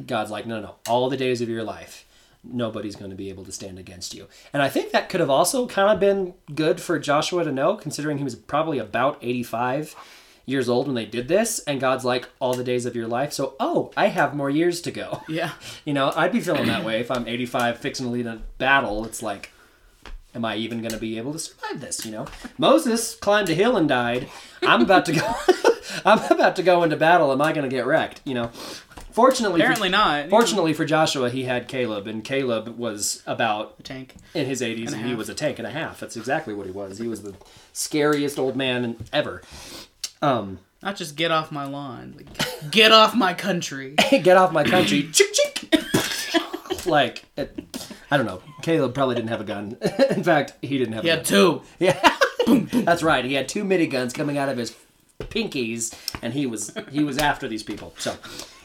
God's 0.06 0.30
like, 0.30 0.44
no, 0.46 0.60
no, 0.60 0.74
all 0.86 1.08
the 1.08 1.16
days 1.16 1.40
of 1.40 1.48
your 1.48 1.62
life 1.62 2.04
nobody's 2.44 2.96
going 2.96 3.10
to 3.10 3.16
be 3.16 3.30
able 3.30 3.44
to 3.44 3.52
stand 3.52 3.78
against 3.78 4.14
you. 4.14 4.28
And 4.52 4.62
I 4.62 4.68
think 4.68 4.92
that 4.92 5.08
could 5.08 5.20
have 5.20 5.30
also 5.30 5.66
kind 5.66 5.90
of 5.90 6.00
been 6.00 6.34
good 6.54 6.80
for 6.80 6.98
Joshua 6.98 7.44
to 7.44 7.52
know, 7.52 7.76
considering 7.76 8.18
he 8.18 8.24
was 8.24 8.34
probably 8.34 8.78
about 8.78 9.18
85 9.22 9.96
years 10.46 10.68
old 10.68 10.86
when 10.86 10.94
they 10.94 11.06
did 11.06 11.28
this. 11.28 11.58
And 11.60 11.80
God's 11.80 12.04
like, 12.04 12.28
all 12.40 12.54
the 12.54 12.64
days 12.64 12.86
of 12.86 12.94
your 12.96 13.06
life. 13.08 13.32
So, 13.32 13.54
oh, 13.60 13.90
I 13.96 14.08
have 14.08 14.34
more 14.34 14.50
years 14.50 14.80
to 14.82 14.90
go. 14.90 15.22
Yeah. 15.28 15.52
You 15.84 15.94
know, 15.94 16.12
I'd 16.14 16.32
be 16.32 16.40
feeling 16.40 16.66
that 16.66 16.84
way 16.84 17.00
if 17.00 17.10
I'm 17.10 17.26
85 17.26 17.78
fixing 17.78 18.06
to 18.06 18.12
lead 18.12 18.26
a 18.26 18.42
battle. 18.58 19.04
It's 19.04 19.22
like, 19.22 19.50
am 20.34 20.44
I 20.44 20.56
even 20.56 20.80
going 20.80 20.92
to 20.92 20.98
be 20.98 21.16
able 21.18 21.32
to 21.32 21.38
survive 21.38 21.80
this? 21.80 22.04
You 22.04 22.12
know, 22.12 22.26
Moses 22.58 23.14
climbed 23.16 23.48
a 23.48 23.54
hill 23.54 23.76
and 23.76 23.88
died. 23.88 24.28
I'm 24.62 24.82
about 24.82 25.06
to 25.06 25.12
go. 25.12 25.34
I'm 26.04 26.22
about 26.30 26.56
to 26.56 26.62
go 26.62 26.82
into 26.82 26.96
battle. 26.96 27.32
Am 27.32 27.40
I 27.40 27.52
going 27.52 27.68
to 27.68 27.74
get 27.74 27.86
wrecked? 27.86 28.20
You 28.24 28.34
know, 28.34 28.46
fortunately, 29.12 29.60
for- 29.60 29.64
Apparently 29.66 29.88
not. 29.88 30.28
Fortunately 30.28 30.72
for 30.72 30.84
Joshua, 30.84 31.30
he 31.30 31.44
had 31.44 31.68
Caleb, 31.68 32.06
and 32.06 32.22
Caleb 32.24 32.76
was 32.76 33.22
about 33.26 33.76
a 33.78 33.82
tank. 33.82 34.14
in 34.34 34.46
his 34.46 34.60
80s, 34.60 34.88
And 34.88 34.96
and, 34.96 35.06
he 35.06 35.14
was 35.14 35.28
a 35.28 35.34
tank 35.34 35.58
and 35.58 35.66
a 35.66 35.70
half. 35.70 36.00
That's 36.00 36.16
exactly 36.16 36.52
what 36.54 36.66
he 36.66 36.72
was. 36.72 36.98
He 36.98 37.08
was 37.08 37.22
the 37.22 37.34
scariest 37.72 38.38
old 38.38 38.56
man 38.56 38.96
ever. 39.12 39.42
Um, 40.24 40.58
Not 40.82 40.96
just 40.96 41.16
get 41.16 41.30
off 41.30 41.52
my 41.52 41.64
lawn. 41.64 42.14
Like, 42.16 42.70
get 42.70 42.92
off 42.92 43.14
my 43.14 43.34
country. 43.34 43.94
get 44.10 44.36
off 44.36 44.52
my 44.52 44.64
country. 44.64 45.02
chick, 45.12 45.32
chick. 45.32 45.82
like, 46.86 47.24
it, 47.36 47.58
I 48.10 48.16
don't 48.16 48.26
know. 48.26 48.42
Caleb 48.62 48.94
probably 48.94 49.14
didn't 49.16 49.28
have 49.30 49.40
a 49.40 49.44
gun. 49.44 49.76
in 50.10 50.24
fact, 50.24 50.54
he 50.62 50.78
didn't 50.78 50.94
have 50.94 51.04
He 51.04 51.10
a 51.10 51.16
had 51.16 51.26
gun. 51.26 51.60
two. 51.60 51.62
Yeah, 51.78 52.16
that's 52.84 53.02
right. 53.02 53.24
He 53.24 53.34
had 53.34 53.48
two 53.48 53.64
mini 53.64 53.86
guns 53.86 54.12
coming 54.12 54.38
out 54.38 54.48
of 54.48 54.56
his 54.56 54.74
pinkies, 55.20 55.94
and 56.22 56.32
he 56.32 56.46
was 56.46 56.72
he 56.90 57.02
was 57.04 57.18
after 57.18 57.48
these 57.48 57.62
people. 57.62 57.94
So 57.98 58.16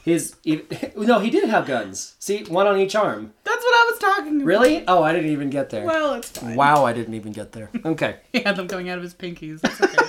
his 0.04 0.36
he, 0.44 0.64
no, 0.96 1.20
he 1.20 1.30
did 1.30 1.48
have 1.50 1.66
guns. 1.66 2.16
See, 2.20 2.44
one 2.46 2.68
on 2.68 2.78
each 2.80 2.96
arm. 2.96 3.34
That's 3.44 3.64
what 3.64 3.72
I 3.74 3.92
was 3.92 4.00
talking 4.00 4.36
about. 4.38 4.46
Really? 4.46 4.84
Oh, 4.88 5.04
I 5.04 5.14
didn't 5.14 5.32
even 5.32 5.50
get 5.50 5.70
there. 5.70 5.86
Well, 5.86 6.14
it's 6.16 6.30
fine. 6.32 6.56
Wow, 6.56 6.86
I 6.86 6.94
didn't 6.94 7.14
even 7.14 7.32
get 7.32 7.52
there. 7.54 7.70
Okay. 7.86 8.18
He 8.34 8.40
had 8.42 8.56
them 8.56 8.68
coming 8.68 8.90
out 8.90 8.98
of 8.98 9.04
his 9.04 9.14
pinkies. 9.14 9.62
That's 9.62 9.82
okay. 9.82 10.09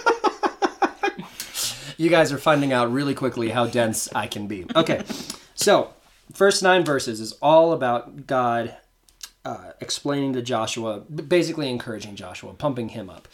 You 2.01 2.09
guys 2.09 2.33
are 2.33 2.39
finding 2.39 2.73
out 2.73 2.91
really 2.91 3.13
quickly 3.13 3.51
how 3.51 3.67
dense 3.67 4.09
I 4.15 4.27
can 4.27 4.47
be. 4.47 4.65
Okay. 4.75 5.03
So, 5.55 5.91
first 6.33 6.63
nine 6.63 6.83
verses 6.83 7.21
is 7.21 7.33
all 7.43 7.75
about 7.75 8.27
God 8.27 8.75
uh, 9.45 9.73
explaining 9.83 10.33
to 10.33 10.41
Joshua, 10.41 11.01
basically 11.01 11.69
encouraging 11.69 12.17
Joshua, 12.17 12.55
pumping 12.55 12.89
him 12.89 13.11
up. 13.11 13.29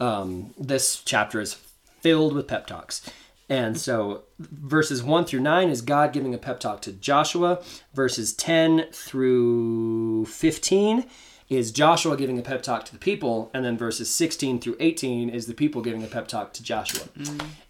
Um, 0.00 0.52
this 0.58 1.02
chapter 1.04 1.40
is 1.40 1.54
filled 2.00 2.34
with 2.34 2.48
pep 2.48 2.66
talks. 2.66 3.08
And 3.48 3.78
so, 3.78 4.24
verses 4.40 5.04
1 5.04 5.26
through 5.26 5.38
9 5.38 5.68
is 5.68 5.80
God 5.80 6.12
giving 6.12 6.34
a 6.34 6.38
pep 6.38 6.58
talk 6.58 6.82
to 6.82 6.92
Joshua. 6.92 7.62
Verses 7.94 8.32
10 8.32 8.86
through 8.90 10.24
15 10.26 11.04
is 11.50 11.72
Joshua 11.72 12.16
giving 12.16 12.38
a 12.38 12.42
pep 12.42 12.62
talk 12.62 12.84
to 12.86 12.92
the 12.92 12.98
people. 12.98 13.50
And 13.52 13.64
then 13.64 13.76
verses 13.76 14.08
16 14.08 14.60
through 14.60 14.76
18 14.78 15.28
is 15.28 15.46
the 15.46 15.52
people 15.52 15.82
giving 15.82 16.04
a 16.04 16.06
pep 16.06 16.28
talk 16.28 16.52
to 16.54 16.62
Joshua. 16.62 17.08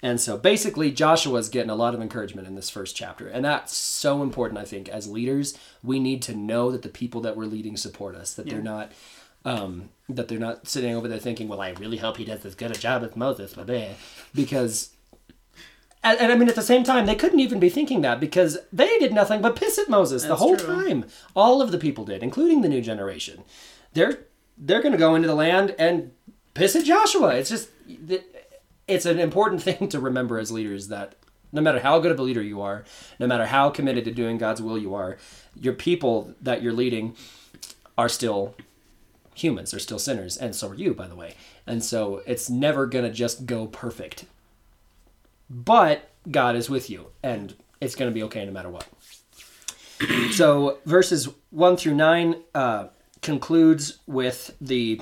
And 0.03 0.21
so, 0.21 0.37
basically, 0.37 0.93
Joshua's 0.93 1.49
getting 1.49 1.71
a 1.71 1.75
lot 1.75 1.95
of 1.95 2.03
encouragement 2.03 2.47
in 2.47 2.55
this 2.55 2.69
first 2.69 2.95
chapter. 2.95 3.27
And 3.27 3.43
that's 3.45 3.75
so 3.75 4.23
important, 4.23 4.61
I 4.61 4.65
think. 4.65 4.91
As 4.91 5.09
leaders, 5.09 5.59
we 5.83 5.99
need 5.99 6.21
to 6.23 6.37
know 6.37 6.71
that 6.71 6.83
the 6.83 6.91
people 6.91 7.23
that 7.23 7.37
we're 7.37 7.47
leading 7.47 7.77
support 7.79 8.15
us, 8.15 8.35
that 8.35 8.47
they're 8.49 8.63
not 8.63 8.93
um, 9.47 9.89
that 10.11 10.29
they're 10.29 10.39
not 10.39 10.69
sitting 10.69 10.95
over 10.95 11.09
there 11.09 11.19
thinking, 11.19 11.49
"Well, 11.49 11.63
I 11.63 11.71
really 11.71 11.97
hope 11.97 12.19
he 12.19 12.27
does 12.27 12.45
as 12.45 12.55
good 12.55 12.77
a 12.77 12.79
job 12.79 13.03
as 13.03 13.17
Moses," 13.17 13.55
blah, 13.55 13.65
blah," 13.65 13.95
because. 14.35 14.91
And, 16.03 16.19
and 16.19 16.33
I 16.33 16.37
mean, 16.37 16.49
at 16.49 16.55
the 16.55 16.63
same 16.63 16.83
time, 16.83 17.07
they 17.07 17.15
couldn't 17.15 17.41
even 17.41 17.61
be 17.61 17.69
thinking 17.69 18.01
that 18.01 18.21
because 18.21 18.59
they 18.73 18.99
did 18.99 19.13
nothing 19.13 19.43
but 19.43 19.57
piss 19.57 19.79
at 19.79 19.89
Moses 19.89 20.25
the 20.25 20.37
whole 20.37 20.57
true. 20.57 20.85
time. 20.85 21.05
All 21.37 21.61
of 21.61 21.73
the 21.73 21.79
people 21.79 22.05
did, 22.05 22.23
including 22.23 22.63
the 22.63 22.69
new 22.69 22.81
generation. 22.81 23.45
They're 23.93 24.21
they're 24.57 24.83
going 24.83 24.93
to 24.93 24.99
go 24.99 25.15
into 25.15 25.29
the 25.29 25.35
land 25.35 25.75
and 25.79 26.13
piss 26.55 26.77
at 26.77 26.85
Joshua. 26.85 27.35
It's 27.37 27.51
just 27.51 27.69
it's 28.89 29.07
an 29.07 29.19
important 29.19 29.63
thing 29.67 29.89
to 29.89 30.01
remember 30.01 30.39
as 30.39 30.51
leaders 30.51 30.89
that 30.89 31.17
no 31.53 31.61
matter 31.61 31.81
how 31.81 31.99
good 31.99 32.13
of 32.13 32.19
a 32.19 32.23
leader 32.23 32.43
you 32.43 32.61
are, 32.61 32.85
no 33.19 33.27
matter 33.27 33.47
how 33.47 33.71
committed 33.71 34.05
to 34.05 34.13
doing 34.13 34.39
God's 34.39 34.63
will 34.63 34.79
you 34.79 34.95
are, 34.95 35.19
your 35.59 35.73
people 35.73 36.35
that 36.41 36.63
you're 36.63 36.73
leading 36.73 37.17
are 37.99 38.09
still 38.09 38.55
humans. 39.35 39.71
They're 39.71 39.81
still 39.81 39.99
sinners, 39.99 40.37
and 40.37 40.55
so 40.55 40.69
are 40.69 40.75
you, 40.75 40.95
by 40.95 41.09
the 41.09 41.17
way. 41.17 41.35
And 41.67 41.83
so 41.85 42.23
it's 42.27 42.49
never 42.49 42.87
gonna 42.87 43.11
just 43.11 43.47
go 43.47 43.67
perfect. 43.67 44.25
But 45.51 46.09
God 46.31 46.55
is 46.55 46.71
with 46.71 46.89
you, 46.89 47.09
and 47.23 47.55
it's 47.81 47.97
gonna 47.97 48.13
be 48.13 48.23
okay 48.25 48.45
no 48.47 48.53
matter 48.53 48.71
what. 48.71 48.87
so 50.33 50.79
verses 50.87 51.29
one 51.51 51.77
through 51.77 51.95
nine 51.95 52.37
uh, 52.55 52.87
concludes 53.21 53.99
with 54.07 54.57
the 54.61 55.01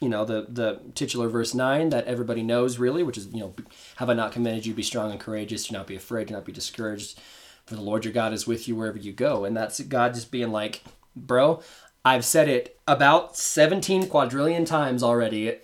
you 0.00 0.08
know 0.08 0.24
the 0.24 0.46
the 0.48 0.80
titular 0.94 1.28
verse 1.28 1.54
9 1.54 1.88
that 1.88 2.04
everybody 2.04 2.42
knows 2.42 2.78
really 2.78 3.02
which 3.02 3.18
is 3.18 3.26
you 3.32 3.40
know 3.40 3.54
have 3.96 4.08
i 4.08 4.14
not 4.14 4.30
commanded 4.30 4.64
you 4.64 4.72
be 4.74 4.82
strong 4.82 5.10
and 5.10 5.18
courageous? 5.20 5.66
Do 5.66 5.72
not 5.76 5.86
be 5.86 5.96
afraid 5.96 6.28
do 6.28 6.34
not 6.34 6.44
be 6.44 6.52
discouraged 6.52 7.18
for 7.66 7.74
the 7.74 7.80
lord 7.80 8.04
your 8.04 8.14
god 8.14 8.32
is 8.32 8.46
with 8.46 8.68
you 8.68 8.76
wherever 8.76 8.98
you 8.98 9.12
go. 9.12 9.44
And 9.44 9.56
that's 9.56 9.80
god 9.80 10.14
just 10.14 10.30
being 10.30 10.52
like 10.52 10.82
bro 11.16 11.60
i've 12.04 12.24
said 12.24 12.48
it 12.48 12.78
about 12.86 13.36
17 13.36 14.08
quadrillion 14.08 14.64
times 14.64 15.02
already 15.02 15.56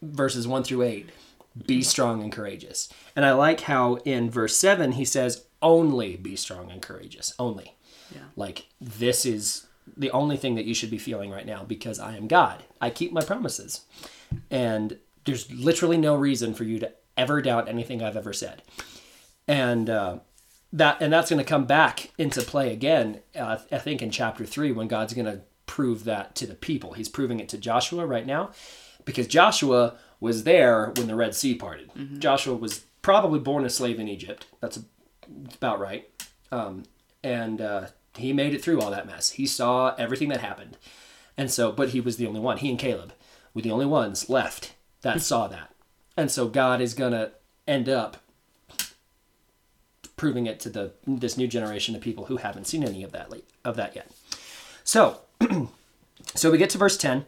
verses 0.00 0.48
1 0.48 0.64
through 0.64 0.82
8 0.82 1.10
be 1.66 1.82
strong 1.82 2.22
and 2.22 2.32
courageous 2.32 2.88
and 3.14 3.24
i 3.24 3.32
like 3.32 3.60
how 3.62 3.94
in 4.04 4.30
verse 4.30 4.56
7 4.56 4.92
he 4.92 5.04
says 5.04 5.44
only 5.62 6.16
be 6.16 6.36
strong 6.36 6.70
and 6.70 6.82
courageous 6.82 7.32
only 7.38 7.76
Yeah. 8.14 8.22
like 8.36 8.66
this 8.80 9.24
is 9.24 9.66
the 9.96 10.10
only 10.10 10.36
thing 10.36 10.54
that 10.56 10.64
you 10.64 10.74
should 10.74 10.90
be 10.90 10.98
feeling 10.98 11.30
right 11.30 11.44
now 11.46 11.62
because 11.62 12.00
I 12.00 12.16
am 12.16 12.26
God. 12.26 12.64
I 12.80 12.88
keep 12.88 13.12
my 13.12 13.20
promises. 13.22 13.82
And 14.50 14.96
there's 15.26 15.50
literally 15.52 15.98
no 15.98 16.14
reason 16.16 16.54
for 16.54 16.64
you 16.64 16.78
to 16.80 16.90
ever 17.18 17.42
doubt 17.42 17.68
anything 17.68 18.02
I've 18.02 18.16
ever 18.16 18.32
said. 18.32 18.62
And 19.46 19.90
uh, 19.90 20.18
that 20.72 21.00
and 21.02 21.12
that's 21.12 21.28
going 21.30 21.38
to 21.42 21.48
come 21.48 21.66
back 21.66 22.10
into 22.18 22.40
play 22.42 22.72
again 22.72 23.20
uh, 23.38 23.58
I 23.70 23.78
think 23.78 24.00
in 24.02 24.10
chapter 24.10 24.44
3 24.46 24.72
when 24.72 24.88
God's 24.88 25.12
going 25.14 25.26
to 25.26 25.42
prove 25.66 26.04
that 26.04 26.34
to 26.36 26.46
the 26.46 26.54
people. 26.54 26.94
He's 26.94 27.08
proving 27.10 27.38
it 27.40 27.48
to 27.50 27.58
Joshua 27.58 28.06
right 28.06 28.26
now 28.26 28.52
because 29.04 29.26
Joshua 29.26 29.96
was 30.24 30.44
there 30.44 30.92
when 30.96 31.06
the 31.06 31.14
Red 31.14 31.34
Sea 31.34 31.54
parted. 31.54 31.90
Joshua 32.18 32.56
was 32.56 32.84
probably 33.02 33.38
born 33.38 33.64
a 33.66 33.70
slave 33.70 34.00
in 34.00 34.08
Egypt. 34.08 34.46
That's 34.60 34.80
about 35.54 35.78
right. 35.78 36.08
Um, 36.50 36.84
and 37.22 37.60
uh, 37.60 37.86
he 38.16 38.32
made 38.32 38.54
it 38.54 38.62
through 38.62 38.80
all 38.80 38.90
that 38.90 39.06
mess. 39.06 39.30
He 39.30 39.46
saw 39.46 39.94
everything 39.96 40.30
that 40.30 40.40
happened, 40.40 40.78
and 41.36 41.50
so, 41.50 41.70
but 41.70 41.90
he 41.90 42.00
was 42.00 42.16
the 42.16 42.26
only 42.26 42.40
one. 42.40 42.56
He 42.56 42.70
and 42.70 42.78
Caleb 42.78 43.12
were 43.52 43.62
the 43.62 43.70
only 43.70 43.86
ones 43.86 44.30
left 44.30 44.74
that 45.02 45.20
saw 45.30 45.46
that, 45.48 45.74
and 46.16 46.30
so 46.30 46.48
God 46.48 46.80
is 46.80 46.94
gonna 46.94 47.32
end 47.68 47.88
up 47.88 48.16
proving 50.16 50.46
it 50.46 50.60
to 50.60 50.70
the 50.70 50.92
this 51.06 51.36
new 51.36 51.46
generation 51.46 51.94
of 51.94 52.00
people 52.00 52.26
who 52.26 52.38
haven't 52.38 52.66
seen 52.66 52.82
any 52.82 53.02
of 53.02 53.12
that 53.12 53.30
of 53.64 53.76
that 53.76 53.94
yet. 53.94 54.10
So, 54.84 55.20
so 56.34 56.50
we 56.50 56.58
get 56.58 56.70
to 56.70 56.78
verse 56.78 56.96
ten, 56.96 57.26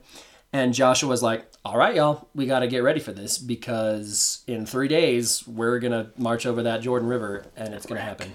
and 0.52 0.72
Joshua's 0.72 1.22
like, 1.22 1.46
"All 1.64 1.76
right, 1.76 1.94
y'all, 1.94 2.28
we 2.34 2.46
got 2.46 2.60
to 2.60 2.68
get 2.68 2.82
ready 2.82 3.00
for 3.00 3.12
this 3.12 3.38
because 3.38 4.42
in 4.46 4.66
three 4.66 4.88
days 4.88 5.46
we're 5.46 5.78
gonna 5.78 6.10
march 6.16 6.46
over 6.46 6.62
that 6.62 6.80
Jordan 6.80 7.08
River, 7.08 7.46
and 7.56 7.74
it's 7.74 7.86
gonna 7.86 8.00
happen." 8.00 8.34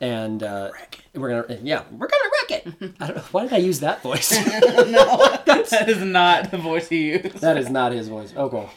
And 0.00 0.42
uh, 0.42 0.70
we're 1.14 1.42
gonna, 1.42 1.60
yeah, 1.62 1.84
we're 1.90 2.08
gonna 2.08 2.30
wreck 2.48 2.66
it. 2.66 2.94
I 3.00 3.06
don't 3.06 3.16
know 3.16 3.22
why 3.32 3.44
did 3.44 3.52
I 3.52 3.58
use 3.58 3.80
that 3.80 4.02
voice. 4.02 4.32
No, 4.84 5.38
that 5.46 5.88
is 5.88 6.02
not 6.02 6.50
the 6.50 6.58
voice 6.58 6.88
he 6.88 7.12
used. 7.12 7.38
that 7.38 7.56
is 7.56 7.70
not 7.70 7.92
his 7.92 8.08
voice. 8.08 8.34
Okay, 8.36 8.68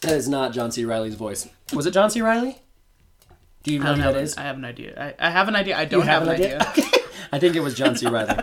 that 0.00 0.12
is 0.12 0.28
not 0.28 0.52
John 0.52 0.70
C. 0.70 0.84
Reilly's 0.84 1.14
voice. 1.14 1.48
Was 1.72 1.86
it 1.86 1.92
John 1.92 2.10
C. 2.10 2.20
Reilly? 2.20 2.60
Do 3.62 3.72
you 3.72 3.80
know 3.80 3.94
who 3.94 4.00
have, 4.00 4.14
that 4.14 4.22
is? 4.22 4.36
I 4.36 4.42
have 4.42 4.56
an 4.56 4.64
idea. 4.64 5.14
I, 5.20 5.28
I 5.28 5.30
have 5.30 5.48
an 5.48 5.56
idea. 5.56 5.76
I 5.76 5.84
don't 5.84 6.06
have, 6.06 6.22
an 6.22 6.30
idea. 6.30 6.60
I 7.32 7.38
think 7.38 7.54
it 7.56 7.60
was 7.60 7.74
John 7.74 7.96
C. 7.96 8.06
Reilly. 8.06 8.34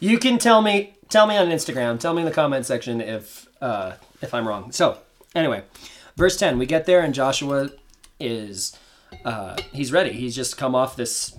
You 0.00 0.18
can 0.18 0.38
tell 0.38 0.62
me 0.62 0.94
tell 1.08 1.26
me 1.26 1.36
on 1.36 1.48
Instagram. 1.48 1.98
Tell 1.98 2.14
me 2.14 2.22
in 2.22 2.26
the 2.26 2.34
comment 2.34 2.66
section 2.66 3.00
if 3.00 3.46
uh, 3.60 3.92
if 4.22 4.34
I'm 4.34 4.46
wrong. 4.46 4.72
So 4.72 4.98
anyway, 5.34 5.62
verse 6.16 6.36
ten. 6.36 6.58
We 6.58 6.66
get 6.66 6.86
there 6.86 7.00
and 7.00 7.14
Joshua 7.14 7.70
is 8.18 8.76
uh, 9.24 9.56
he's 9.72 9.92
ready. 9.92 10.12
He's 10.12 10.34
just 10.34 10.56
come 10.56 10.74
off 10.74 10.96
this 10.96 11.36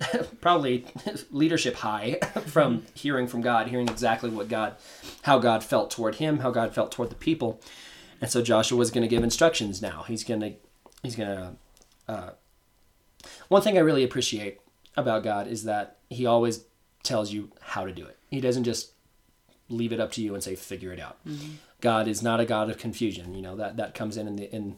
probably 0.40 0.86
leadership 1.30 1.76
high 1.76 2.14
from 2.46 2.84
hearing 2.94 3.26
from 3.26 3.40
God, 3.40 3.68
hearing 3.68 3.88
exactly 3.88 4.30
what 4.30 4.48
God, 4.48 4.76
how 5.22 5.38
God 5.38 5.64
felt 5.64 5.90
toward 5.90 6.16
him, 6.16 6.38
how 6.38 6.50
God 6.50 6.74
felt 6.74 6.92
toward 6.92 7.10
the 7.10 7.16
people, 7.16 7.60
and 8.20 8.30
so 8.30 8.42
Joshua 8.42 8.78
was 8.78 8.90
going 8.90 9.02
to 9.02 9.08
give 9.08 9.22
instructions. 9.22 9.82
Now 9.82 10.04
he's 10.06 10.24
going 10.24 10.40
to, 10.40 10.52
he's 11.02 11.16
going 11.16 11.28
to. 11.28 11.52
Uh, 12.06 12.30
one 13.48 13.62
thing 13.62 13.76
I 13.76 13.80
really 13.80 14.04
appreciate 14.04 14.60
about 14.96 15.22
God 15.22 15.46
is 15.48 15.64
that 15.64 15.98
He 16.08 16.26
always 16.26 16.64
tells 17.02 17.32
you 17.32 17.50
how 17.60 17.84
to 17.84 17.92
do 17.92 18.04
it. 18.04 18.18
He 18.30 18.40
doesn't 18.40 18.64
just 18.64 18.92
leave 19.68 19.92
it 19.92 20.00
up 20.00 20.12
to 20.12 20.22
you 20.22 20.34
and 20.34 20.42
say 20.42 20.54
figure 20.54 20.92
it 20.92 21.00
out. 21.00 21.18
Mm-hmm. 21.26 21.52
God 21.80 22.08
is 22.08 22.22
not 22.22 22.40
a 22.40 22.44
God 22.44 22.70
of 22.70 22.78
confusion. 22.78 23.34
You 23.34 23.42
know 23.42 23.56
that 23.56 23.76
that 23.76 23.94
comes 23.94 24.16
in 24.16 24.26
in 24.26 24.36
the 24.36 24.54
in 24.54 24.76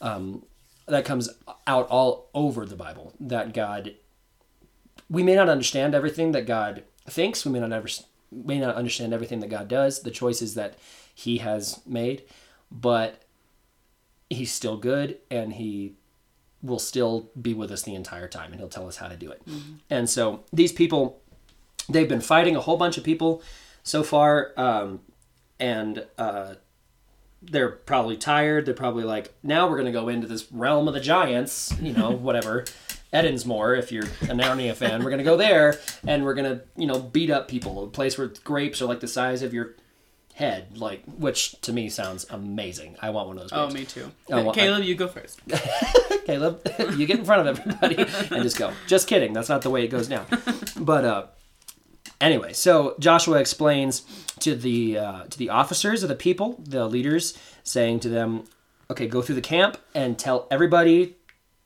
um, 0.00 0.44
that 0.86 1.04
comes 1.04 1.30
out 1.66 1.88
all 1.88 2.28
over 2.34 2.66
the 2.66 2.76
Bible. 2.76 3.14
That 3.20 3.54
God, 3.54 3.94
we 5.08 5.22
may 5.22 5.34
not 5.34 5.48
understand 5.48 5.94
everything 5.94 6.32
that 6.32 6.46
God 6.46 6.84
thinks. 7.08 7.44
We 7.44 7.52
may 7.52 7.60
not 7.60 7.72
ever 7.72 7.88
may 8.30 8.58
not 8.58 8.74
understand 8.74 9.12
everything 9.12 9.40
that 9.40 9.50
God 9.50 9.68
does. 9.68 10.02
The 10.02 10.10
choices 10.10 10.54
that 10.54 10.74
He 11.14 11.38
has 11.38 11.80
made, 11.86 12.24
but 12.70 13.22
He's 14.28 14.52
still 14.52 14.76
good, 14.76 15.18
and 15.30 15.52
He 15.54 15.94
will 16.62 16.78
still 16.78 17.30
be 17.40 17.54
with 17.54 17.70
us 17.70 17.82
the 17.82 17.94
entire 17.94 18.28
time, 18.28 18.50
and 18.50 18.60
He'll 18.60 18.68
tell 18.68 18.88
us 18.88 18.96
how 18.96 19.08
to 19.08 19.16
do 19.16 19.30
it. 19.30 19.44
Mm-hmm. 19.46 19.74
And 19.90 20.10
so 20.10 20.44
these 20.52 20.72
people, 20.72 21.21
they've 21.88 22.08
been 22.08 22.20
fighting 22.20 22.56
a 22.56 22.60
whole 22.60 22.76
bunch 22.76 22.98
of 22.98 23.04
people 23.04 23.42
so 23.82 24.02
far, 24.02 24.52
um, 24.56 25.00
and 25.58 26.06
uh, 26.18 26.54
they're 27.42 27.70
probably 27.70 28.16
tired. 28.16 28.66
They're 28.66 28.74
probably 28.74 29.04
like, 29.04 29.34
now 29.42 29.68
we're 29.68 29.76
going 29.76 29.86
to 29.86 29.92
go 29.92 30.08
into 30.08 30.26
this 30.26 30.50
realm 30.52 30.88
of 30.88 30.94
the 30.94 31.00
giants, 31.00 31.74
you 31.80 31.92
know, 31.92 32.10
whatever. 32.10 32.64
Ettinsmoor, 33.12 33.78
if 33.78 33.92
you're 33.92 34.04
a 34.04 34.34
Narnia 34.34 34.74
fan, 34.74 35.04
we're 35.04 35.10
going 35.10 35.18
to 35.18 35.24
go 35.24 35.36
there 35.36 35.78
and 36.06 36.24
we're 36.24 36.32
going 36.32 36.50
to, 36.50 36.64
you 36.76 36.86
know, 36.86 36.98
beat 36.98 37.30
up 37.30 37.46
people. 37.46 37.84
A 37.84 37.88
place 37.88 38.16
where 38.16 38.28
grapes 38.42 38.80
are 38.80 38.86
like 38.86 39.00
the 39.00 39.08
size 39.08 39.42
of 39.42 39.52
your 39.52 39.74
head, 40.34 40.78
like, 40.78 41.02
which 41.04 41.60
to 41.60 41.74
me 41.74 41.90
sounds 41.90 42.24
amazing. 42.30 42.96
I 43.02 43.10
want 43.10 43.28
one 43.28 43.36
of 43.36 43.42
those. 43.42 43.52
Oh, 43.52 43.68
grapes. 43.68 43.96
Oh, 43.98 44.00
me 44.00 44.06
too. 44.06 44.44
want, 44.44 44.56
Caleb, 44.56 44.82
I, 44.82 44.84
you 44.86 44.94
go 44.94 45.08
first. 45.08 45.40
Caleb, 46.24 46.66
you 46.96 47.06
get 47.06 47.18
in 47.18 47.24
front 47.26 47.46
of 47.46 47.58
everybody 47.58 47.96
and 47.96 48.42
just 48.42 48.56
go. 48.56 48.72
Just 48.86 49.08
kidding. 49.08 49.34
That's 49.34 49.50
not 49.50 49.60
the 49.60 49.70
way 49.70 49.84
it 49.84 49.88
goes 49.88 50.08
now. 50.08 50.24
But, 50.78 51.04
uh, 51.04 51.26
Anyway, 52.22 52.52
so 52.52 52.94
Joshua 53.00 53.40
explains 53.40 54.02
to 54.38 54.54
the 54.54 54.96
uh, 54.96 55.24
to 55.24 55.36
the 55.36 55.50
officers 55.50 56.04
of 56.04 56.08
the 56.08 56.14
people, 56.14 56.62
the 56.64 56.86
leaders, 56.86 57.36
saying 57.64 57.98
to 58.00 58.08
them, 58.08 58.44
"Okay, 58.88 59.08
go 59.08 59.22
through 59.22 59.34
the 59.34 59.40
camp 59.40 59.76
and 59.92 60.16
tell 60.16 60.46
everybody 60.48 61.16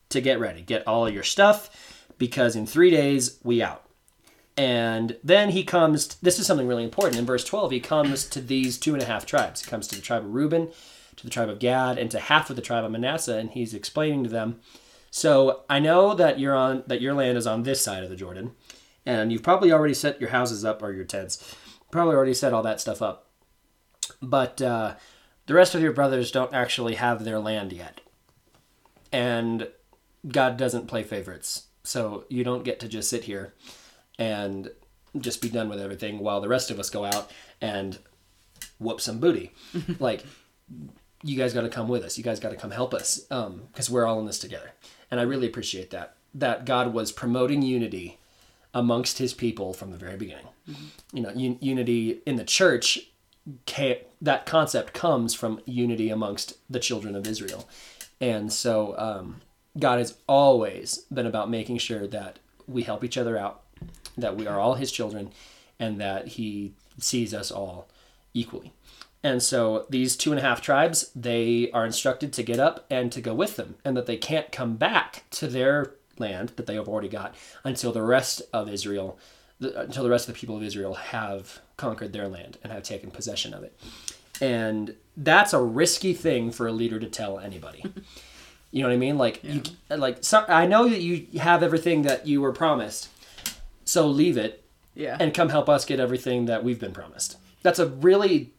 to 0.09 0.21
get 0.23 0.41
ready, 0.41 0.63
get 0.63 0.87
all 0.87 1.11
your 1.11 1.23
stuff, 1.23 2.09
because 2.17 2.57
in 2.57 2.67
three 2.67 2.91
days 2.91 3.39
we 3.45 3.63
out." 3.63 3.85
And 4.57 5.19
then 5.23 5.51
he 5.51 5.63
comes. 5.63 6.15
This 6.23 6.39
is 6.39 6.47
something 6.47 6.67
really 6.67 6.85
important. 6.85 7.19
In 7.19 7.27
verse 7.27 7.45
twelve, 7.45 7.71
he 7.71 7.79
comes 7.79 8.25
to 8.31 8.41
these 8.41 8.79
two 8.79 8.95
and 8.95 9.03
a 9.03 9.07
half 9.07 9.27
tribes. 9.27 9.63
He 9.63 9.71
comes 9.71 9.87
to 9.89 9.97
the 9.97 10.01
tribe 10.01 10.25
of 10.25 10.33
Reuben, 10.33 10.71
to 11.17 11.25
the 11.25 11.31
tribe 11.31 11.51
of 11.51 11.59
Gad, 11.59 11.99
and 11.99 12.11
to 12.13 12.19
half 12.19 12.49
of 12.49 12.57
the 12.57 12.63
tribe 12.63 12.83
of 12.83 12.91
Manasseh, 12.91 13.37
and 13.37 13.51
he's 13.51 13.75
explaining 13.75 14.25
to 14.25 14.31
them. 14.31 14.61
So 15.11 15.65
I 15.69 15.81
know 15.81 16.15
that 16.15 16.41
you're 16.41 16.57
on 16.57 16.83
that 16.87 17.03
your 17.03 17.13
land 17.13 17.37
is 17.37 17.47
on 17.47 17.65
this 17.65 17.83
side 17.83 18.03
of 18.03 18.09
the 18.09 18.17
Jordan 18.17 18.53
and 19.07 19.33
you've 19.33 19.45
probably 19.45 19.73
already 19.73 19.95
set 19.95 20.21
your 20.21 20.31
houses 20.31 20.65
up 20.65 20.83
or 20.83 20.93
your 20.93 21.05
tents. 21.05 21.55
Probably 21.91 22.17
already 22.17 22.35
set 22.35 22.53
all 22.53 22.65
that 22.65 22.81
stuff 22.81 23.01
up. 23.01 23.31
But 24.21 24.61
uh, 24.61 24.97
the 25.47 25.55
rest 25.55 25.75
of 25.75 25.81
your 25.81 25.93
brothers 25.93 26.33
don't 26.33 26.53
actually 26.53 26.97
have 26.97 27.25
their 27.25 27.39
land 27.39 27.73
yet. 27.73 28.01
And 29.13 29.69
God 30.27 30.57
doesn't 30.57 30.89
play 30.89 31.05
favorites. 31.05 31.69
So 31.85 32.25
you 32.29 32.43
don't 32.43 32.65
get 32.65 32.81
to 32.81 32.89
just 32.89 33.09
sit 33.09 33.25
here 33.25 33.55
and 34.19 34.71
just 35.19 35.41
be 35.41 35.49
done 35.49 35.69
with 35.69 35.81
everything 35.81 36.19
while 36.19 36.41
the 36.41 36.49
rest 36.49 36.71
of 36.71 36.81
us 36.81 36.91
go 36.91 37.05
out 37.05 37.31
and 37.61 37.99
whoop 38.79 39.01
some 39.01 39.21
booty. 39.21 39.53
like, 40.01 40.25
you 41.23 41.37
guys 41.39 41.55
got 41.55 41.63
to 41.63 41.69
come 41.69 41.89
with 41.89 42.03
us. 42.03 42.19
You 42.19 42.25
guys 42.25 42.41
got 42.41 42.51
to 42.51 42.57
come 42.57 42.73
help 42.73 42.93
us 42.93 43.21
because 43.21 43.89
um, 43.89 43.95
we're 43.95 44.05
all 44.05 44.19
in 44.19 44.27
this 44.27 44.41
together. 44.41 44.73
And 45.11 45.21
I 45.21 45.23
really 45.23 45.47
appreciate 45.47 45.91
that. 45.91 46.17
That 46.35 46.65
God 46.65 46.93
was 46.93 47.13
promoting 47.13 47.63
unity 47.63 48.19
amongst 48.77 49.17
his 49.17 49.33
people 49.33 49.73
from 49.73 49.91
the 49.91 49.97
very 49.97 50.19
beginning. 50.19 50.47
Mm-hmm. 50.69 51.17
You 51.17 51.23
know, 51.23 51.31
un- 51.31 51.59
unity 51.61 52.21
in 52.27 52.37
the 52.37 52.45
church, 52.45 52.99
that 54.21 54.45
concept 54.45 54.93
comes 54.93 55.35
from 55.35 55.61
unity 55.65 56.11
amongst 56.11 56.59
the 56.69 56.79
children 56.79 57.17
of 57.17 57.27
Israel. 57.27 57.67
And 58.21 58.53
so 58.53 58.95
um, 58.99 59.41
God 59.79 59.99
has 59.99 60.19
always 60.29 60.99
been 61.11 61.27
about 61.27 61.49
making 61.49 61.79
sure 61.79 62.07
that 62.09 62.39
we 62.69 62.83
help 62.83 63.03
each 63.03 63.17
other 63.17 63.39
out, 63.39 63.63
that 64.19 64.37
we 64.37 64.47
are 64.47 64.61
all 64.61 64.75
his 64.75 64.93
children, 64.93 65.31
and 65.81 65.99
that 65.99 66.29
he 66.29 66.75
sees 66.99 67.33
us 67.33 67.51
all 67.51 67.89
equally. 68.35 68.73
And 69.23 69.43
so 69.43 69.87
these 69.89 70.17
two 70.17 70.33
and 70.33 70.39
a 70.39 70.43
half 70.43 70.61
tribes, 70.61 71.11
they 71.17 71.71
are 71.73 71.87
instructed 71.87 72.33
to 72.35 72.43
get 72.43 72.61
up 72.61 72.85
and 72.91 73.11
to 73.13 73.23
go 73.23 73.33
with 73.33 73.57
them, 73.57 73.77
and 73.87 73.97
that 73.97 74.05
they 74.05 74.19
can't 74.19 74.53
come 74.53 74.77
back 74.77 75.25
to 75.31 75.47
their 75.47 75.95
land 76.19 76.53
that 76.57 76.67
they 76.67 76.75
have 76.75 76.89
already 76.89 77.09
got 77.09 77.35
until 77.65 77.93
the 77.93 78.03
rest 78.03 78.43
of 78.53 78.69
Israel, 78.69 79.19
until 79.61 80.03
the 80.03 80.11
rest 80.11 80.29
of 80.29 80.35
the 80.35 80.41
people 80.41 80.57
of 80.57 80.63
Israel 80.63 80.95
have 80.95 81.61
conquered 81.77 82.13
their 82.13 82.29
land 82.29 82.59
and 82.63 82.73
have 82.73 82.83
taken 82.83 83.11
possession 83.11 83.55
of 83.55 83.63
it. 83.63 83.79
And 84.41 84.95
that's 85.17 85.53
a 85.53 85.63
risky 85.63 86.13
thing 86.13 86.51
for 86.51 86.67
a 86.67 86.73
leader 86.73 86.99
to 87.01 87.07
tell 87.07 87.39
anybody. 87.39 87.85
You 88.73 88.83
know 88.83 88.89
what 88.89 88.95
I 88.95 88.99
mean? 88.99 89.17
Like, 89.17 89.41
yeah. 89.43 89.55
you, 89.55 89.97
like 89.97 90.19
so, 90.23 90.45
I 90.49 90.67
know 90.67 90.89
that 90.89 91.01
you 91.01 91.39
have 91.39 91.63
everything 91.63 92.03
that 92.03 92.27
you 92.27 92.43
were 92.43 92.53
promised, 92.53 93.09
so 93.85 94.07
leave 94.07 94.37
it, 94.37 94.65
yeah, 94.95 95.17
and 95.19 95.33
come 95.33 95.49
help 95.49 95.69
us 95.71 95.87
get 95.87 95.99
everything 95.99 96.45
that 96.45 96.65
we've 96.65 96.79
been 96.79 96.93
promised. 96.93 97.39
That's 97.63 97.79
a 97.79 97.87
really 97.87 98.53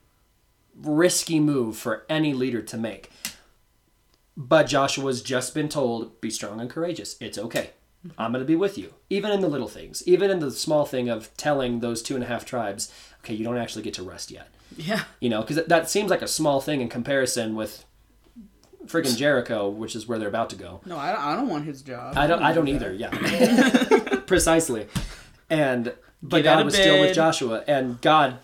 risky 0.75 1.39
move 1.39 1.77
for 1.77 2.05
any 2.09 2.33
leader 2.33 2.61
to 2.63 2.77
make. 2.77 3.11
But 4.39 4.67
Joshua's 4.67 5.23
just 5.23 5.55
been 5.55 5.67
told, 5.67 6.21
be 6.21 6.29
strong 6.29 6.61
and 6.61 6.69
courageous. 6.69 7.17
It's 7.19 7.39
okay. 7.39 7.71
I'm 8.19 8.31
going 8.31 8.43
to 8.43 8.47
be 8.47 8.55
with 8.55 8.77
you. 8.77 8.93
Even 9.09 9.31
in 9.31 9.41
the 9.41 9.49
little 9.49 9.67
things, 9.67 10.03
even 10.07 10.29
in 10.29 10.39
the 10.39 10.51
small 10.51 10.85
thing 10.85 11.09
of 11.09 11.35
telling 11.35 11.79
those 11.79 12.03
two 12.03 12.13
and 12.13 12.23
a 12.23 12.27
half 12.27 12.45
tribes, 12.45 12.93
okay, 13.21 13.33
you 13.33 13.43
don't 13.43 13.57
actually 13.57 13.81
get 13.81 13.95
to 13.95 14.03
rest 14.03 14.29
yet. 14.29 14.49
Yeah. 14.77 15.05
You 15.19 15.29
know, 15.29 15.41
because 15.41 15.65
that 15.65 15.89
seems 15.89 16.11
like 16.11 16.21
a 16.21 16.27
small 16.27 16.61
thing 16.61 16.81
in 16.81 16.87
comparison 16.87 17.55
with 17.55 17.83
friggin' 18.85 19.17
Jericho, 19.17 19.67
which 19.67 19.95
is 19.95 20.07
where 20.07 20.19
they're 20.19 20.27
about 20.27 20.51
to 20.51 20.55
go. 20.55 20.81
No, 20.85 20.97
I, 20.97 21.33
I 21.33 21.35
don't 21.35 21.49
want 21.49 21.65
his 21.65 21.81
job. 21.81 22.15
I 22.15 22.27
don't. 22.27 22.41
I 22.43 22.53
don't, 22.53 22.67
either. 22.67 22.93
Yeah. 22.93 23.09
Precisely. 24.27 24.87
And 25.49 25.93
but 26.21 26.43
Get 26.43 26.55
God 26.55 26.65
was 26.65 26.75
bed. 26.75 26.81
still 26.81 27.01
with 27.01 27.15
Joshua, 27.15 27.63
and 27.67 27.99
God 28.01 28.37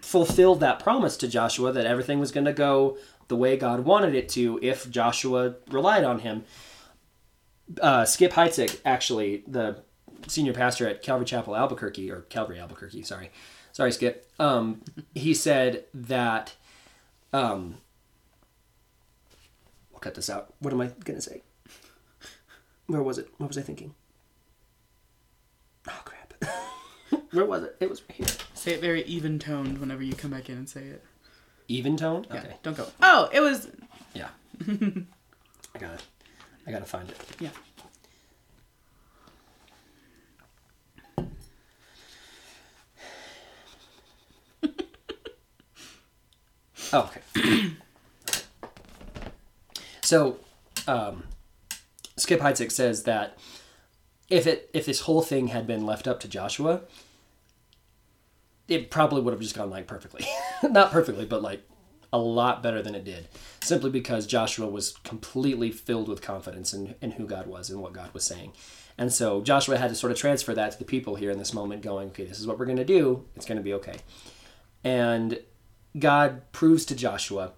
fulfilled 0.00 0.60
that 0.60 0.78
promise 0.78 1.16
to 1.18 1.28
Joshua 1.28 1.72
that 1.72 1.84
everything 1.86 2.18
was 2.18 2.32
going 2.32 2.46
to 2.46 2.52
go 2.52 2.96
the 3.28 3.36
way 3.36 3.56
God 3.56 3.80
wanted 3.80 4.14
it 4.14 4.28
to 4.30 4.58
if 4.62 4.90
Joshua 4.90 5.56
relied 5.70 6.04
on 6.04 6.20
him. 6.20 6.44
Uh, 7.80 8.04
Skip 8.04 8.32
Heitzig, 8.32 8.80
actually, 8.84 9.44
the 9.46 9.82
senior 10.26 10.54
pastor 10.54 10.88
at 10.88 11.02
Calvary 11.02 11.26
Chapel 11.26 11.54
Albuquerque, 11.54 12.10
or 12.10 12.22
Calvary 12.22 12.58
Albuquerque, 12.58 13.02
sorry. 13.02 13.30
Sorry, 13.72 13.92
Skip. 13.92 14.28
Um, 14.40 14.82
he 15.14 15.34
said 15.34 15.84
that. 15.94 16.54
Um, 17.32 17.76
we'll 19.92 20.00
cut 20.00 20.14
this 20.14 20.30
out. 20.30 20.54
What 20.60 20.72
am 20.72 20.80
I 20.80 20.86
going 21.04 21.18
to 21.18 21.22
say? 21.22 21.42
Where 22.86 23.02
was 23.02 23.18
it? 23.18 23.28
What 23.36 23.48
was 23.48 23.58
I 23.58 23.62
thinking? 23.62 23.94
Oh, 25.86 26.02
crap. 26.04 26.34
Where 27.32 27.44
was 27.44 27.62
it? 27.64 27.76
It 27.80 27.90
was 27.90 28.02
right 28.02 28.16
here. 28.16 28.26
Say 28.54 28.72
it 28.72 28.80
very 28.80 29.02
even 29.04 29.38
toned 29.38 29.78
whenever 29.78 30.02
you 30.02 30.14
come 30.14 30.30
back 30.30 30.48
in 30.48 30.56
and 30.56 30.68
say 30.68 30.84
it. 30.84 31.04
Even? 31.68 31.98
Yeah, 31.98 32.22
okay. 32.38 32.56
Don't 32.62 32.76
go. 32.76 32.86
Oh, 33.02 33.28
it 33.30 33.40
was. 33.40 33.68
Yeah. 34.14 34.28
I 34.66 35.04
got 35.78 35.94
it. 35.94 36.02
I 36.66 36.70
gotta 36.70 36.86
find 36.86 37.10
it. 37.10 37.18
Yeah. 37.38 37.50
oh, 46.94 47.10
okay. 47.10 47.20
so, 50.00 50.38
um, 50.86 51.24
Skip 52.16 52.40
Heitzig 52.40 52.72
says 52.72 53.02
that 53.04 53.36
if 54.30 54.46
it 54.46 54.70
if 54.72 54.86
this 54.86 55.00
whole 55.00 55.20
thing 55.22 55.48
had 55.48 55.66
been 55.66 55.84
left 55.84 56.08
up 56.08 56.18
to 56.20 56.28
Joshua, 56.28 56.80
it 58.68 58.90
probably 58.90 59.22
would 59.22 59.32
have 59.32 59.40
just 59.40 59.56
gone 59.56 59.70
like 59.70 59.86
perfectly. 59.86 60.26
Not 60.62 60.92
perfectly, 60.92 61.24
but 61.24 61.42
like 61.42 61.62
a 62.12 62.18
lot 62.18 62.62
better 62.62 62.82
than 62.82 62.94
it 62.94 63.04
did. 63.04 63.28
Simply 63.60 63.90
because 63.90 64.26
Joshua 64.26 64.68
was 64.68 64.92
completely 65.04 65.70
filled 65.70 66.08
with 66.08 66.22
confidence 66.22 66.72
in, 66.72 66.94
in 67.00 67.12
who 67.12 67.26
God 67.26 67.46
was 67.46 67.70
and 67.70 67.80
what 67.80 67.92
God 67.92 68.12
was 68.12 68.24
saying. 68.24 68.52
And 68.96 69.12
so 69.12 69.40
Joshua 69.42 69.78
had 69.78 69.90
to 69.90 69.94
sort 69.94 70.12
of 70.12 70.18
transfer 70.18 70.54
that 70.54 70.72
to 70.72 70.78
the 70.78 70.84
people 70.84 71.14
here 71.14 71.30
in 71.30 71.38
this 71.38 71.54
moment, 71.54 71.82
going, 71.82 72.08
okay, 72.08 72.24
this 72.24 72.40
is 72.40 72.46
what 72.46 72.58
we're 72.58 72.66
going 72.66 72.78
to 72.78 72.84
do. 72.84 73.24
It's 73.36 73.46
going 73.46 73.58
to 73.58 73.62
be 73.62 73.74
okay. 73.74 73.96
And 74.82 75.40
God 75.98 76.42
proves 76.52 76.84
to 76.86 76.96
Joshua 76.96 77.52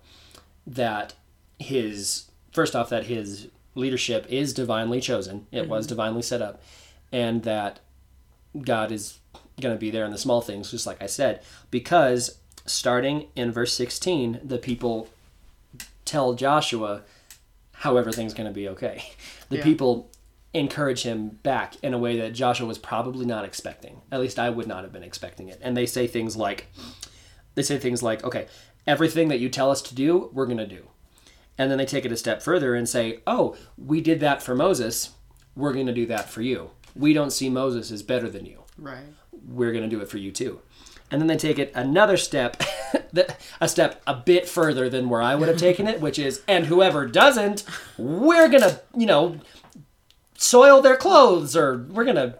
that 0.66 1.14
his, 1.58 2.30
first 2.52 2.76
off, 2.76 2.90
that 2.90 3.06
his 3.06 3.48
leadership 3.74 4.26
is 4.28 4.52
divinely 4.52 5.00
chosen, 5.00 5.46
it 5.50 5.62
mm-hmm. 5.62 5.70
was 5.70 5.86
divinely 5.86 6.22
set 6.22 6.42
up, 6.42 6.62
and 7.10 7.42
that 7.44 7.80
God 8.60 8.92
is 8.92 9.19
going 9.60 9.74
to 9.74 9.78
be 9.80 9.90
there 9.90 10.04
in 10.04 10.10
the 10.10 10.18
small 10.18 10.40
things, 10.40 10.70
just 10.70 10.86
like 10.86 11.02
I 11.02 11.06
said, 11.06 11.42
because 11.70 12.38
starting 12.66 13.28
in 13.36 13.52
verse 13.52 13.72
16, 13.74 14.40
the 14.44 14.58
people 14.58 15.08
tell 16.04 16.34
Joshua 16.34 17.02
how 17.72 17.96
everything's 17.96 18.34
going 18.34 18.48
to 18.48 18.52
be 18.54 18.68
okay. 18.68 19.04
The 19.48 19.56
Yeah. 19.56 19.64
people 19.64 20.10
encourage 20.54 21.02
him 21.02 21.38
back 21.42 21.74
in 21.82 21.92
a 21.92 21.98
way 21.98 22.16
that 22.20 22.34
Joshua 22.34 22.66
was 22.66 22.78
probably 22.78 23.26
not 23.26 23.44
expecting. 23.44 24.00
At 24.12 24.20
least 24.20 24.38
I 24.38 24.48
would 24.50 24.66
not 24.68 24.84
have 24.84 24.92
been 24.92 25.02
expecting 25.02 25.48
it. 25.48 25.58
And 25.62 25.76
they 25.76 25.86
say 25.86 26.06
things 26.06 26.36
like, 26.36 26.68
they 27.56 27.62
say 27.62 27.76
things 27.78 28.00
like, 28.00 28.22
okay, 28.22 28.46
everything 28.86 29.26
that 29.28 29.40
you 29.40 29.48
tell 29.48 29.70
us 29.72 29.82
to 29.82 29.94
do, 29.94 30.30
we're 30.32 30.46
going 30.46 30.58
to 30.58 30.66
do. 30.68 30.86
And 31.58 31.68
then 31.70 31.78
they 31.78 31.84
take 31.86 32.04
it 32.04 32.12
a 32.12 32.16
step 32.16 32.42
further 32.42 32.74
and 32.76 32.88
say, 32.88 33.20
oh, 33.26 33.56
we 33.76 34.00
did 34.00 34.20
that 34.20 34.40
for 34.42 34.54
Moses. 34.54 35.10
We're 35.56 35.72
going 35.72 35.86
to 35.86 35.92
do 35.92 36.06
that 36.06 36.30
for 36.30 36.42
you. 36.42 36.70
We 36.94 37.12
don't 37.12 37.32
see 37.32 37.50
Moses 37.50 37.90
as 37.90 38.02
better 38.04 38.30
than 38.30 38.46
you. 38.46 38.62
Right. 38.78 39.04
We're 39.48 39.72
going 39.72 39.84
to 39.84 39.90
do 39.94 40.00
it 40.02 40.08
for 40.08 40.18
you 40.18 40.30
too. 40.32 40.60
And 41.10 41.20
then 41.20 41.26
they 41.26 41.36
take 41.36 41.58
it 41.58 41.72
another 41.74 42.16
step, 42.16 42.62
a 43.60 43.68
step 43.68 44.00
a 44.06 44.14
bit 44.14 44.48
further 44.48 44.88
than 44.88 45.08
where 45.08 45.20
I 45.20 45.34
would 45.34 45.48
have 45.48 45.58
taken 45.58 45.88
it, 45.88 46.00
which 46.00 46.18
is, 46.20 46.42
and 46.46 46.66
whoever 46.66 47.04
doesn't, 47.06 47.64
we're 47.98 48.48
going 48.48 48.62
to, 48.62 48.80
you 48.96 49.06
know, 49.06 49.40
soil 50.36 50.80
their 50.80 50.96
clothes 50.96 51.56
or 51.56 51.78
we're 51.90 52.04
going 52.04 52.14
to, 52.14 52.34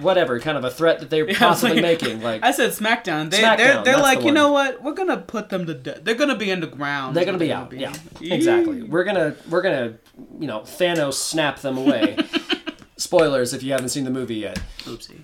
whatever, 0.00 0.40
kind 0.40 0.56
of 0.56 0.64
a 0.64 0.70
threat 0.70 1.00
that 1.00 1.10
they're 1.10 1.26
was 1.26 1.36
possibly 1.36 1.76
like- 1.76 1.82
making. 1.82 2.22
Like, 2.22 2.42
I 2.44 2.52
said 2.52 2.70
SmackDown. 2.70 3.30
They, 3.30 3.42
SmackDown, 3.42 3.56
they're 3.58 3.82
they're 3.82 3.98
like, 3.98 4.20
the 4.20 4.26
you 4.26 4.32
know 4.32 4.52
what? 4.52 4.82
We're 4.82 4.94
gonna 4.94 5.18
put 5.18 5.50
them 5.50 5.66
to 5.66 5.74
death. 5.74 6.00
They're 6.02 6.14
gonna 6.14 6.36
be 6.36 6.50
in 6.50 6.60
the 6.60 6.66
ground. 6.66 7.14
They're 7.16 7.24
gonna 7.24 7.38
be 7.38 7.52
out. 7.52 7.72
Yeah, 7.72 7.92
exactly. 8.20 8.82
We're 8.82 9.04
gonna 9.04 9.34
we're 9.48 9.62
gonna 9.62 9.94
you 10.38 10.46
know 10.46 10.60
Thanos 10.60 11.14
snap 11.14 11.60
them 11.60 11.78
away. 11.78 12.16
Spoilers 12.96 13.54
if 13.54 13.62
you 13.62 13.72
haven't 13.72 13.88
seen 13.90 14.04
the 14.04 14.10
movie 14.10 14.36
yet. 14.36 14.60
Oopsie. 14.80 15.20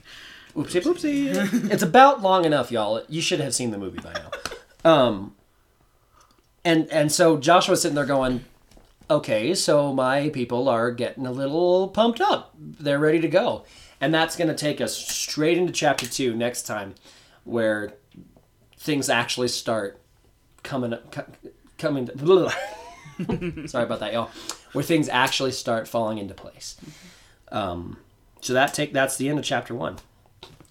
Oopsie 0.56 0.82
poopsie. 0.82 1.70
it's 1.70 1.82
about 1.82 2.22
long 2.22 2.44
enough, 2.44 2.72
y'all. 2.72 3.02
You 3.08 3.20
should 3.20 3.40
have 3.40 3.54
seen 3.54 3.70
the 3.70 3.78
movie 3.78 4.00
by 4.00 4.12
now. 4.14 4.90
Um, 4.90 5.34
and 6.64 6.90
and 6.90 7.12
so 7.12 7.36
Joshua's 7.36 7.82
sitting 7.82 7.94
there 7.94 8.06
going, 8.06 8.44
okay, 9.10 9.54
so 9.54 9.92
my 9.92 10.30
people 10.30 10.68
are 10.68 10.90
getting 10.90 11.26
a 11.26 11.32
little 11.32 11.88
pumped 11.88 12.20
up. 12.20 12.54
They're 12.58 12.98
ready 12.98 13.20
to 13.20 13.28
go, 13.28 13.64
and 14.00 14.14
that's 14.14 14.36
going 14.36 14.48
to 14.48 14.54
take 14.54 14.80
us 14.80 14.96
straight 14.96 15.58
into 15.58 15.72
chapter 15.72 16.06
two 16.06 16.34
next 16.34 16.62
time, 16.62 16.94
where 17.44 17.92
things 18.78 19.08
actually 19.10 19.48
start 19.48 20.00
coming 20.62 20.96
co- 21.10 21.26
coming. 21.78 22.08
Sorry 23.68 23.84
about 23.84 24.00
that, 24.00 24.12
y'all. 24.12 24.30
Where 24.72 24.84
things 24.84 25.08
actually 25.08 25.52
start 25.52 25.86
falling 25.86 26.18
into 26.18 26.34
place. 26.34 26.76
Um, 27.52 27.98
so 28.40 28.52
that 28.54 28.74
take 28.74 28.92
that's 28.92 29.16
the 29.16 29.28
end 29.28 29.38
of 29.38 29.44
chapter 29.44 29.74
one. 29.74 29.98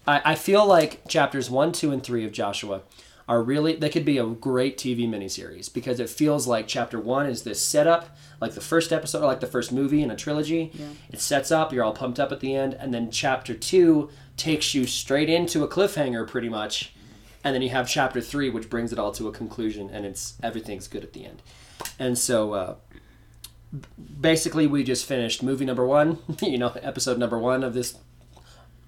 I, 0.06 0.32
I 0.32 0.34
feel 0.34 0.66
like 0.66 1.06
chapters 1.08 1.50
one, 1.50 1.72
two, 1.72 1.92
and 1.92 2.02
three 2.02 2.24
of 2.24 2.32
Joshua 2.32 2.82
are 3.28 3.42
really 3.42 3.74
they 3.74 3.88
could 3.88 4.04
be 4.04 4.18
a 4.18 4.26
great 4.26 4.78
TV 4.78 5.08
miniseries 5.08 5.72
because 5.72 5.98
it 5.98 6.08
feels 6.08 6.46
like 6.46 6.68
chapter 6.68 7.00
one 7.00 7.26
is 7.26 7.42
this 7.42 7.60
setup, 7.60 8.16
like 8.40 8.54
the 8.54 8.60
first 8.60 8.92
episode, 8.92 9.22
or 9.22 9.26
like 9.26 9.40
the 9.40 9.46
first 9.46 9.72
movie 9.72 10.02
in 10.02 10.10
a 10.10 10.16
trilogy. 10.16 10.70
Yeah. 10.74 10.86
It 11.10 11.20
sets 11.20 11.50
up, 11.50 11.72
you're 11.72 11.84
all 11.84 11.92
pumped 11.92 12.20
up 12.20 12.30
at 12.30 12.40
the 12.40 12.54
end, 12.54 12.74
and 12.74 12.94
then 12.94 13.10
chapter 13.10 13.54
two 13.54 14.10
takes 14.36 14.74
you 14.74 14.86
straight 14.86 15.28
into 15.28 15.64
a 15.64 15.68
cliffhanger, 15.68 16.28
pretty 16.28 16.48
much, 16.48 16.94
and 17.42 17.54
then 17.54 17.62
you 17.62 17.70
have 17.70 17.88
chapter 17.88 18.20
three, 18.20 18.48
which 18.48 18.70
brings 18.70 18.92
it 18.92 18.98
all 18.98 19.12
to 19.12 19.28
a 19.28 19.32
conclusion, 19.32 19.90
and 19.90 20.06
it's 20.06 20.34
everything's 20.42 20.86
good 20.86 21.02
at 21.02 21.12
the 21.12 21.24
end. 21.24 21.42
And 21.98 22.16
so, 22.16 22.52
uh, 22.52 22.74
basically, 24.20 24.66
we 24.66 24.84
just 24.84 25.04
finished 25.04 25.42
movie 25.42 25.64
number 25.64 25.84
one, 25.84 26.18
you 26.42 26.58
know, 26.58 26.68
episode 26.80 27.18
number 27.18 27.38
one 27.38 27.64
of 27.64 27.74
this 27.74 27.98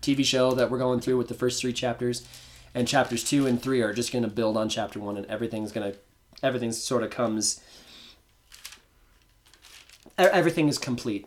TV 0.02 0.24
show 0.24 0.52
that 0.52 0.70
we're 0.70 0.78
going 0.78 1.00
through 1.00 1.16
with 1.16 1.28
the 1.28 1.34
first 1.34 1.60
three 1.60 1.72
chapters, 1.72 2.26
and 2.74 2.86
chapters 2.86 3.24
two 3.24 3.46
and 3.46 3.60
three 3.60 3.80
are 3.82 3.92
just 3.92 4.12
going 4.12 4.24
to 4.24 4.30
build 4.30 4.56
on 4.56 4.68
chapter 4.68 4.98
one, 4.98 5.16
and 5.16 5.26
everything's 5.26 5.72
going 5.72 5.92
to, 5.92 5.98
everything 6.42 6.72
sort 6.72 7.02
of 7.02 7.10
comes, 7.10 7.60
everything 10.16 10.68
is 10.68 10.78
complete 10.78 11.26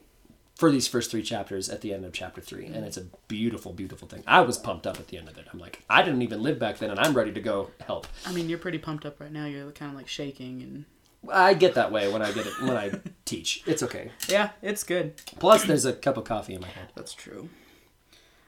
for 0.55 0.69
these 0.71 0.87
first 0.87 1.09
three 1.09 1.23
chapters 1.23 1.69
at 1.69 1.81
the 1.81 1.93
end 1.93 2.05
of 2.05 2.13
chapter 2.13 2.39
three, 2.39 2.65
and 2.67 2.85
it's 2.85 2.97
a 2.97 3.05
beautiful, 3.27 3.73
beautiful 3.73 4.07
thing. 4.07 4.23
I 4.27 4.41
was 4.41 4.57
pumped 4.57 4.85
up 4.85 4.99
at 4.99 5.07
the 5.07 5.17
end 5.17 5.27
of 5.27 5.37
it. 5.37 5.47
I'm 5.51 5.59
like, 5.59 5.83
I 5.89 6.03
didn't 6.03 6.21
even 6.21 6.43
live 6.43 6.59
back 6.59 6.77
then, 6.77 6.91
and 6.91 6.99
I'm 6.99 7.13
ready 7.13 7.31
to 7.31 7.41
go 7.41 7.71
help. 7.85 8.07
I 8.25 8.31
mean, 8.31 8.47
you're 8.47 8.59
pretty 8.59 8.77
pumped 8.77 9.05
up 9.05 9.19
right 9.19 9.31
now. 9.31 9.45
You're 9.45 9.71
kind 9.71 9.91
of 9.91 9.97
like 9.97 10.07
shaking 10.07 10.61
and 10.61 10.85
I 11.29 11.53
get 11.53 11.75
that 11.75 11.91
way 11.91 12.11
when 12.11 12.21
I 12.21 12.31
get 12.31 12.47
it 12.47 12.61
when 12.61 12.77
I 12.77 12.91
teach. 13.25 13.63
It's 13.67 13.83
okay. 13.83 14.11
yeah, 14.27 14.49
it's 14.61 14.83
good. 14.83 15.17
Plus, 15.39 15.63
there's 15.63 15.85
a 15.85 15.93
cup 15.93 16.17
of 16.17 16.23
coffee 16.23 16.53
in 16.53 16.61
my 16.61 16.67
hand. 16.67 16.89
That's 16.95 17.13
true. 17.13 17.49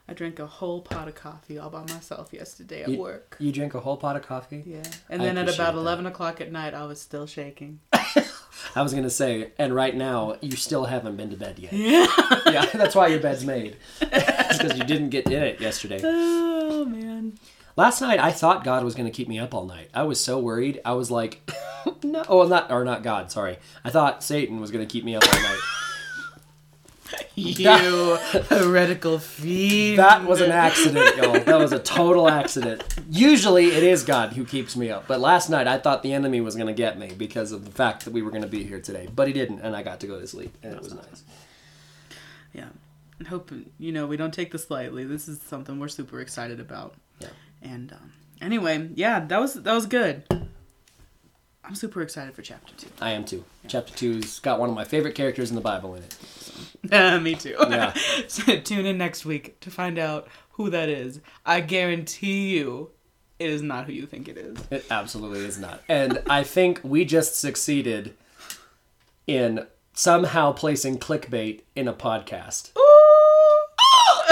I 0.08 0.14
drank 0.14 0.38
a 0.40 0.46
whole 0.48 0.82
pot 0.82 1.08
of 1.08 1.16
coffee 1.16 1.58
all 1.58 1.70
by 1.70 1.82
myself 1.82 2.34
yesterday 2.34 2.84
at 2.84 2.90
You- 2.90 3.00
work. 3.00 3.38
You 3.40 3.52
drink 3.52 3.74
a 3.74 3.80
whole 3.80 3.96
pot 3.98 4.16
of 4.18 4.22
coffee. 4.24 4.62
Yeah, 4.66 4.84
and 5.10 5.22
I 5.22 5.26
then 5.26 5.38
at 5.38 5.46
about 5.54 5.74
that. 5.74 5.80
eleven 5.80 6.06
o'clock 6.06 6.42
at 6.42 6.52
night, 6.52 6.74
I 6.74 6.86
was 6.86 7.00
still 7.00 7.26
shaking. 7.26 7.80
I 8.76 8.82
was 8.82 8.94
gonna 8.94 9.10
say, 9.10 9.52
and 9.58 9.74
right 9.74 9.96
now 9.96 10.36
you 10.42 10.56
still 10.58 10.86
haven't 10.86 11.16
been 11.16 11.30
to 11.30 11.38
bed 11.38 11.58
yet. 11.60 11.74
Yeah. 11.74 12.08
yeah, 12.52 12.66
that's 12.74 12.96
why 12.96 13.08
your 13.08 13.20
bed's 13.20 13.46
made. 13.46 13.78
it's 14.02 14.58
because 14.58 14.78
you 14.78 14.84
didn't 14.84 15.10
get 15.10 15.26
in 15.28 15.42
it 15.44 15.60
yesterday. 15.62 16.02
Oh 16.76 16.86
man. 16.86 17.38
Last 17.76 18.02
night 18.02 18.20
I 18.20 18.32
thought 18.32 18.64
God 18.64 18.84
was 18.84 18.96
gonna 18.96 19.12
keep 19.12 19.28
me 19.30 19.40
up 19.40 19.54
all 19.54 19.66
night. 19.66 19.90
I 19.94 20.04
was 20.04 20.20
so 20.20 20.38
worried. 20.40 20.82
I 20.84 20.94
was 20.94 21.10
like, 21.12 21.50
no, 22.04 22.24
oh, 22.28 22.46
not 22.48 22.72
or 22.72 22.84
not 22.84 23.04
God. 23.04 23.32
Sorry, 23.32 23.58
I 23.86 23.90
thought 23.90 24.24
Satan 24.24 24.60
was 24.60 24.70
gonna 24.72 24.86
keep 24.86 25.06
me 25.06 25.16
up 25.16 25.24
all 25.24 25.42
night. 25.42 25.60
You 27.36 28.18
heretical 28.50 29.18
fiend. 29.18 29.98
That 29.98 30.24
was 30.26 30.40
an 30.42 30.52
accident, 30.52 31.18
y'all. 31.18 31.34
That 31.34 31.58
was 31.60 31.72
a 31.72 31.80
total 31.80 32.30
accident. 32.30 32.84
Usually 33.10 33.68
it 33.68 33.84
is 33.84 34.04
God 34.04 34.34
who 34.34 34.46
keeps 34.46 34.76
me 34.76 34.90
up, 34.92 35.08
but 35.08 35.20
last 35.20 35.50
night 35.50 35.68
I 35.68 35.80
thought 35.80 36.04
the 36.04 36.14
enemy 36.14 36.42
was 36.42 36.56
gonna 36.56 36.74
get 36.74 37.00
me 37.00 37.12
because 37.18 37.52
of 37.52 37.66
the 37.66 37.72
fact 37.72 38.06
that 38.06 38.14
we 38.14 38.22
were 38.22 38.32
gonna 38.32 38.48
be 38.48 38.64
here 38.64 38.80
today, 38.80 39.08
but 39.14 39.28
he 39.28 39.34
didn't, 39.34 39.62
and 39.62 39.76
I 39.76 39.82
got 39.82 40.00
to 40.02 40.08
go 40.08 40.20
to 40.20 40.28
sleep, 40.28 40.56
and 40.62 40.74
it 40.74 40.82
was 40.82 40.94
nice. 40.94 41.24
Yeah. 42.54 42.70
I 43.20 43.28
hope 43.28 43.52
you 43.80 43.92
know 43.92 44.06
we 44.06 44.18
don't 44.18 44.34
take 44.34 44.52
this 44.52 44.70
lightly. 44.70 45.06
This 45.06 45.28
is 45.28 45.42
something 45.42 45.80
we're 45.80 45.88
super 45.88 46.20
excited 46.20 46.60
about. 46.60 46.96
Yeah. 47.20 47.30
And 47.62 47.94
um, 47.94 48.14
anyway, 48.42 48.90
yeah, 48.96 49.22
that 49.22 49.40
was 49.40 49.54
that 49.54 49.74
was 49.74 49.86
good. 49.86 50.24
I'm 51.66 51.76
super 51.76 52.02
excited 52.02 52.34
for 52.34 52.42
chapter 52.42 52.74
two. 52.76 52.90
I 53.00 53.12
am 53.12 53.24
too. 53.24 53.46
Chapter 53.68 53.94
two's 53.94 54.40
got 54.40 54.60
one 54.60 54.70
of 54.70 54.76
my 54.76 54.84
favorite 54.84 55.16
characters 55.16 55.50
in 55.50 55.56
the 55.56 55.62
Bible 55.62 55.96
in 55.96 56.04
it. 56.04 57.22
Me 57.24 57.36
too. 57.36 57.56
Yeah. 57.58 57.94
so 58.28 58.60
tune 58.60 58.86
in 58.86 58.98
next 58.98 59.26
week 59.26 59.60
to 59.62 59.72
find 59.72 59.98
out 59.98 60.28
who 60.52 60.70
that 60.70 60.90
is. 60.90 61.22
I 61.46 61.62
guarantee 61.62 62.58
you, 62.58 62.92
it 63.40 63.50
is 63.50 63.62
not 63.62 63.86
who 63.86 63.94
you 63.94 64.06
think 64.06 64.28
it 64.28 64.38
is. 64.38 64.58
It 64.70 64.86
absolutely 64.92 65.46
is 65.46 65.58
not. 65.58 65.82
And 65.88 66.22
I 66.30 66.44
think 66.44 66.82
we 66.84 67.06
just 67.06 67.40
succeeded 67.40 68.16
in 69.26 69.66
somehow 69.94 70.52
placing 70.52 71.00
clickbait 71.00 71.62
in 71.76 71.88
a 71.88 71.94
podcast. 71.94 72.72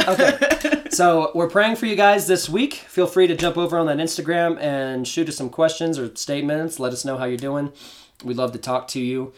Okay. 0.07 0.77
So 0.91 1.31
we're 1.33 1.49
praying 1.49 1.77
for 1.77 1.85
you 1.85 1.95
guys 1.95 2.27
this 2.27 2.49
week. 2.49 2.73
Feel 2.73 3.07
free 3.07 3.25
to 3.25 3.35
jump 3.35 3.57
over 3.57 3.79
on 3.79 3.85
that 3.85 3.95
Instagram 3.97 4.59
and 4.59 5.07
shoot 5.07 5.29
us 5.29 5.37
some 5.37 5.49
questions 5.49 5.97
or 5.97 6.13
statements. 6.17 6.81
Let 6.81 6.91
us 6.91 7.05
know 7.05 7.17
how 7.17 7.23
you're 7.23 7.37
doing. 7.37 7.71
We'd 8.25 8.35
love 8.35 8.51
to 8.51 8.59
talk 8.59 8.89
to 8.89 8.99
you. 8.99 9.31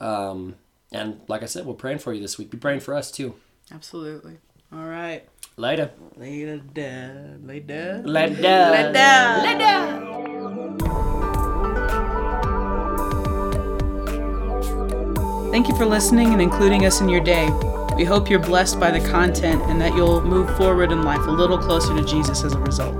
Um, 0.00 0.56
and 0.92 1.22
like 1.28 1.42
I 1.42 1.46
said, 1.46 1.64
we're 1.64 1.72
praying 1.74 2.00
for 2.00 2.12
you 2.12 2.20
this 2.20 2.36
week. 2.36 2.50
Be 2.50 2.58
praying 2.58 2.80
for 2.80 2.94
us 2.94 3.10
too. 3.10 3.34
Absolutely. 3.72 4.36
All 4.70 4.84
right. 4.84 5.26
Later. 5.56 5.92
Later, 6.16 6.58
dad. 6.58 7.46
Later. 7.46 8.02
Later. 8.04 8.92
Later. 9.42 10.22
Thank 15.50 15.68
you 15.68 15.76
for 15.76 15.86
listening 15.86 16.32
and 16.32 16.40
including 16.42 16.84
us 16.84 17.00
in 17.00 17.08
your 17.08 17.20
day. 17.20 17.50
We 17.96 18.04
hope 18.04 18.30
you're 18.30 18.38
blessed 18.38 18.80
by 18.80 18.90
the 18.90 19.06
content 19.10 19.62
and 19.62 19.80
that 19.80 19.94
you'll 19.94 20.22
move 20.22 20.54
forward 20.56 20.92
in 20.92 21.02
life 21.02 21.26
a 21.26 21.30
little 21.30 21.58
closer 21.58 21.94
to 21.94 22.04
Jesus 22.04 22.42
as 22.42 22.54
a 22.54 22.58
result. 22.58 22.96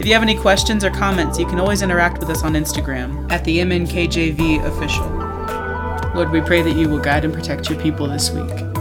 If 0.00 0.06
you 0.06 0.12
have 0.12 0.22
any 0.22 0.38
questions 0.38 0.84
or 0.84 0.90
comments, 0.90 1.38
you 1.38 1.46
can 1.46 1.58
always 1.58 1.82
interact 1.82 2.20
with 2.20 2.30
us 2.30 2.44
on 2.44 2.54
Instagram 2.54 3.30
at 3.32 3.44
the 3.44 3.58
MNKJV 3.58 4.64
official. 4.64 5.06
Lord, 6.14 6.30
we 6.30 6.40
pray 6.40 6.62
that 6.62 6.76
you 6.76 6.88
will 6.88 7.00
guide 7.00 7.24
and 7.24 7.34
protect 7.34 7.68
your 7.68 7.80
people 7.80 8.06
this 8.06 8.30
week. 8.30 8.75